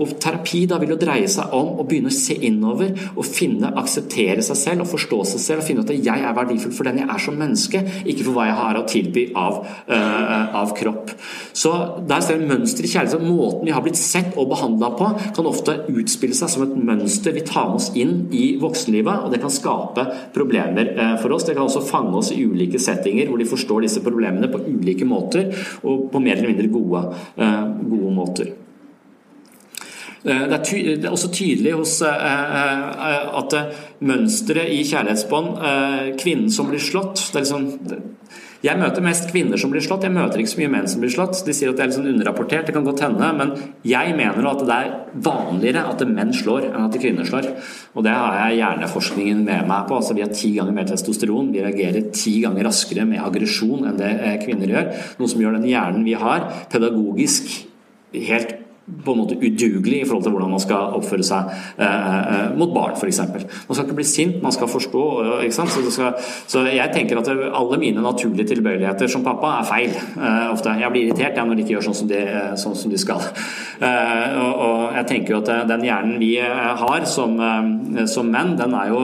[0.03, 3.71] Og terapi da vil jo dreie seg om å begynne å se innover og finne,
[3.79, 6.99] akseptere seg selv og forstå seg selv og finne at jeg er verdifull for den
[6.99, 11.13] jeg er som menneske, ikke for hva jeg har å tilby av, uh, av kropp.
[11.55, 11.71] Så
[12.11, 13.23] der ser vi mønster i kjærlighet.
[13.25, 17.37] Måten vi har blitt sett og behandla på, kan ofte utspille seg som et mønster
[17.37, 21.47] vi tar med oss inn i voksenlivet, og det kan skape problemer uh, for oss.
[21.47, 25.07] Det kan også fange oss i ulike settinger hvor de forstår disse problemene på ulike
[25.07, 25.55] måter
[25.87, 27.07] og på mer eller mindre gode,
[27.39, 28.44] uh, gode måter
[30.25, 33.55] det er, det er, også tydelig hos eh, eh, at
[34.05, 35.51] mønsteret i kjærlighetsbånd
[36.21, 38.07] Kvinnen som blir slått det er liksom,
[38.65, 41.13] Jeg møter mest kvinner som blir slått, jeg møter ikke så mye menn som blir
[41.13, 41.43] slått.
[41.45, 43.53] De sier at det er sånn underrapportert, det kan godt hende, men
[43.85, 44.95] jeg mener at det er
[45.27, 47.51] vanligere at menn slår enn at kvinner slår.
[47.93, 50.01] Og det har jeg hjerneforskningen med meg på.
[50.01, 54.01] altså Vi har ti ganger mer testosteron, vi reagerer ti ganger raskere med aggresjon enn
[54.01, 54.15] det
[54.47, 54.91] kvinner gjør.
[55.21, 57.59] Noe som gjør den hjernen vi har, pedagogisk
[58.33, 62.57] helt på en måte udugelig i forhold til hvordan man skal oppføre seg eh, eh
[62.59, 63.21] mot barn, f.eks.
[63.21, 65.05] Man skal ikke bli sint, man skal forstå.
[65.51, 65.71] sant?
[65.73, 66.13] Så, skal,
[66.47, 69.95] så, jeg tenker at alle mine naturlige tilbøyeligheter som pappa er feil.
[69.97, 70.77] Eh, ofte.
[70.81, 73.01] Jeg blir irritert jeg, når de ikke gjør sånn som de, eh, sånn som de
[73.01, 73.25] skal.
[73.85, 77.35] Eh, og, og, jeg tenker jo at den hjernen vi har som,
[78.09, 79.01] som menn, den er jo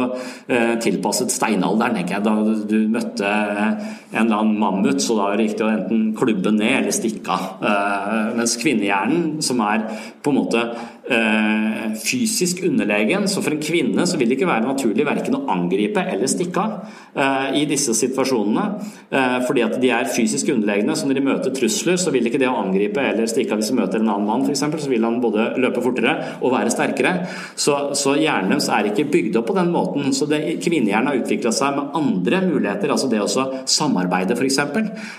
[0.81, 2.25] tilpasset steinalderen, tenker jeg.
[2.25, 2.35] Da
[2.71, 3.33] du møtte
[4.11, 7.35] en eller annen mammut, så da er det riktig å enten klubbe ned eller stikke
[7.35, 7.67] av.
[8.39, 9.85] Mens kvinnehjernen, som er
[10.23, 10.65] på en måte
[11.11, 13.29] eh, fysisk underlegen.
[13.29, 16.63] Så for en kvinne så vil det ikke være naturlig verken å angripe eller stikke
[16.63, 16.77] av
[17.15, 18.67] eh, i disse situasjonene.
[19.11, 22.41] Eh, fordi at de er fysisk underlegne, så når de møter trusler, så vil ikke
[22.43, 25.07] det å angripe eller stikke av hvis de møter en annen mann f.eks., så vil
[25.07, 27.15] han både løpe fortere og være sterkere.
[27.59, 30.11] Så, så hjernen deres er ikke bygd opp på den måten.
[30.17, 33.29] Så kvinnehjernen har utvikla seg med andre muligheter, altså det å
[33.69, 34.61] samarbeide f.eks.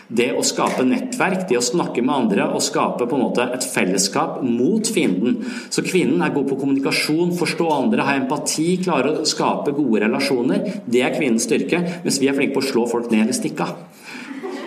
[0.08, 3.66] Det å skape nettverk, det å snakke med andre og skape på en måte et
[3.66, 5.40] fellesskap mot fienden.
[5.70, 10.64] Så kvinnen er god på kommunikasjon, forstå andre, ha empati, klare å skape gode relasjoner.
[10.86, 13.68] Det er kvinnens styrke, mens vi er flinke på å slå folk ned eller stikke
[13.68, 13.76] av.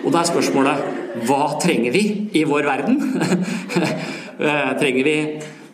[0.05, 2.05] Og da er spørsmålet hva trenger vi
[2.37, 3.01] i vår verden?
[4.35, 5.11] Eh, trenger vi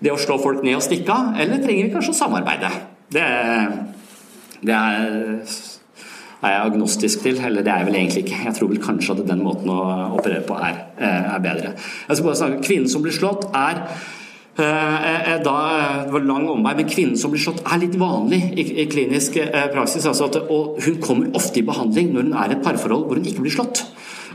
[0.05, 2.69] det å slå folk ned og stikke av, eller trenger vi kanskje å samarbeide?
[3.09, 3.23] Det,
[4.61, 5.39] det er
[6.41, 8.39] er jeg agnostisk til, eller det er jeg vel egentlig ikke.
[8.47, 9.81] Jeg tror vel kanskje at den måten å
[10.17, 11.73] operere på er, eh, er bedre.
[12.07, 13.83] Jeg skal bare snakke, Kvinnen som blir slått, er
[14.62, 15.55] da,
[16.05, 19.38] det var lang omvei, men kvinnen som blir slått er litt vanlig i, i klinisk
[19.41, 20.07] eh, praksis.
[20.09, 23.20] Altså at, og hun kommer ofte i behandling når hun er i et parforhold hvor
[23.20, 23.86] hun ikke blir slått.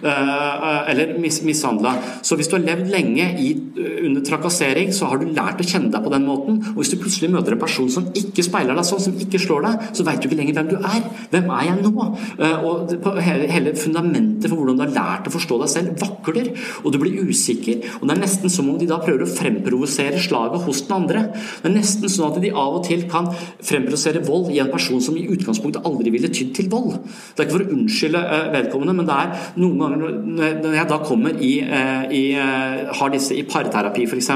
[0.03, 1.95] Eh, eller mis mishandla.
[2.23, 5.65] Så hvis du har levd lenge i, eh, under trakassering, så har du lært å
[5.65, 6.61] kjenne deg på den måten.
[6.75, 9.63] Og hvis du plutselig møter en person som ikke speiler deg sånn, som ikke slår
[9.63, 11.03] deg, så veit du ikke lenger hvem du er.
[11.33, 12.19] Hvem er jeg nå?
[12.39, 16.53] Eh, og hele, fundamentet for hvordan du har lært å forstå deg selv, vakler.
[16.85, 17.81] Og du blir usikker.
[18.01, 21.33] Og det er nesten som om de da prøver å fremprovosere slaget hos den andre.
[21.63, 23.33] Det er nesten sånn at de av og til kan
[23.63, 27.01] fremprovosere vold i en person som i utgangspunktet aldri ville tydd til vold.
[27.35, 28.23] Det er ikke for å unnskylde
[28.53, 33.13] vedkommende, men det er noen ganger når jeg da kommer i, eh, i eh, har
[33.13, 34.31] disse i parterapi f.eks.,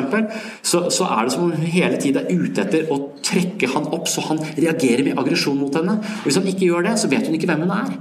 [0.63, 3.89] så, så er det som om hun hele tiden er ute etter å trekke han
[3.95, 5.99] opp så han reagerer med aggresjon mot henne.
[6.01, 7.97] Og Hvis han ikke gjør det, så vet hun ikke hvem hun er.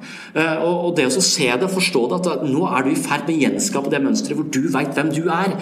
[0.64, 3.28] Og, og det å se det og forstå det, at nå er du i ferd
[3.28, 5.56] med å gjenskape det mønsteret hvor du veit hvem du er,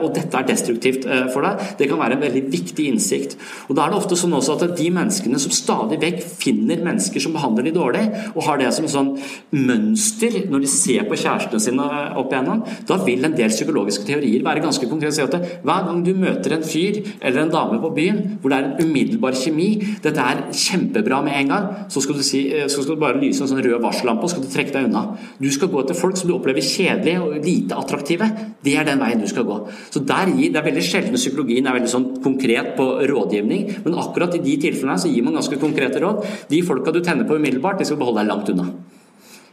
[0.00, 3.36] og dette er destruktivt for deg, det kan være en veldig viktig innsikt.
[3.68, 7.22] Og Da er det ofte sånn også at de menneskene som stadig vekk finner mennesker
[7.22, 9.12] som behandler de dårlig, og har det som sånn
[9.54, 11.86] mønster når de ser på kjærestene sine
[12.20, 15.40] opp igjennom, da vil en del psykologiske teorier være ganske konkrete.
[15.64, 18.86] Hver gang du møter en fyr eller en dame på byen hvor det er en
[18.86, 19.68] umiddelbar kjemi,
[20.04, 23.42] dette er kjempebra med en gang, så skal du, si, så skal du bare lyse
[23.44, 25.04] en sånn rød varsellampe og skal du trekke deg unna.
[25.40, 28.30] Du skal gå etter folk som du opplever kjedelige og lite attraktive.
[28.64, 29.60] Det er den veien du skal gå.
[29.90, 34.34] Så der Det er veldig sjelden psykologien er veldig sånn konkret på rådgivning, men akkurat
[34.36, 36.24] i de tilfellene så gir man ganske konkrete råd.
[36.50, 38.68] De folka du tenner på umiddelbart, de skal beholde deg langt unna.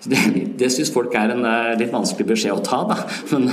[0.04, 0.18] Det,
[0.58, 2.98] det syns folk er en eh, litt vanskelig beskjed å ta, da.
[3.32, 3.48] Men,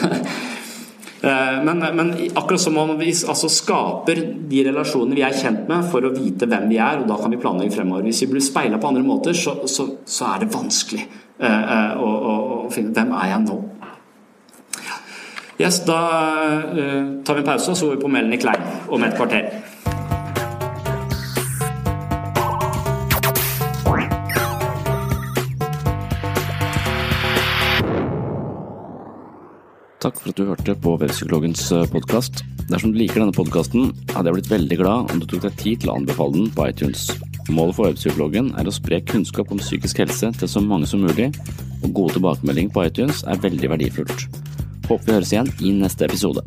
[1.20, 5.88] eh, men, men akkurat som om vi altså, skaper de relasjonene vi er kjent med
[5.92, 8.06] for å vite hvem vi er, og da kan vi planlegge fremover.
[8.08, 11.04] Hvis vi blir speila på andre måter, så, så, så er det vanskelig
[11.42, 13.58] uh, å, å, å, finne Hvem er jeg nå?
[15.58, 15.98] Yes, da
[16.70, 18.62] uh, tar vi en pause, og så går vi på Melanie Klein
[18.94, 19.50] om et kvarter.
[29.98, 32.44] Takk for at du hørte på Webpsykologens eh, podkast.
[32.68, 35.82] Dersom du liker denne podkasten, hadde jeg blitt veldig glad om du tok deg tid
[35.82, 37.08] til å anbefale den på iTunes.
[37.50, 41.32] Målet for Webpsykologen er å spre kunnskap om psykisk helse til så mange som mulig,
[41.82, 44.28] og gode tilbakemeldinger på iTunes er veldig verdifullt.
[44.86, 46.46] Håper vi høres igjen i neste episode.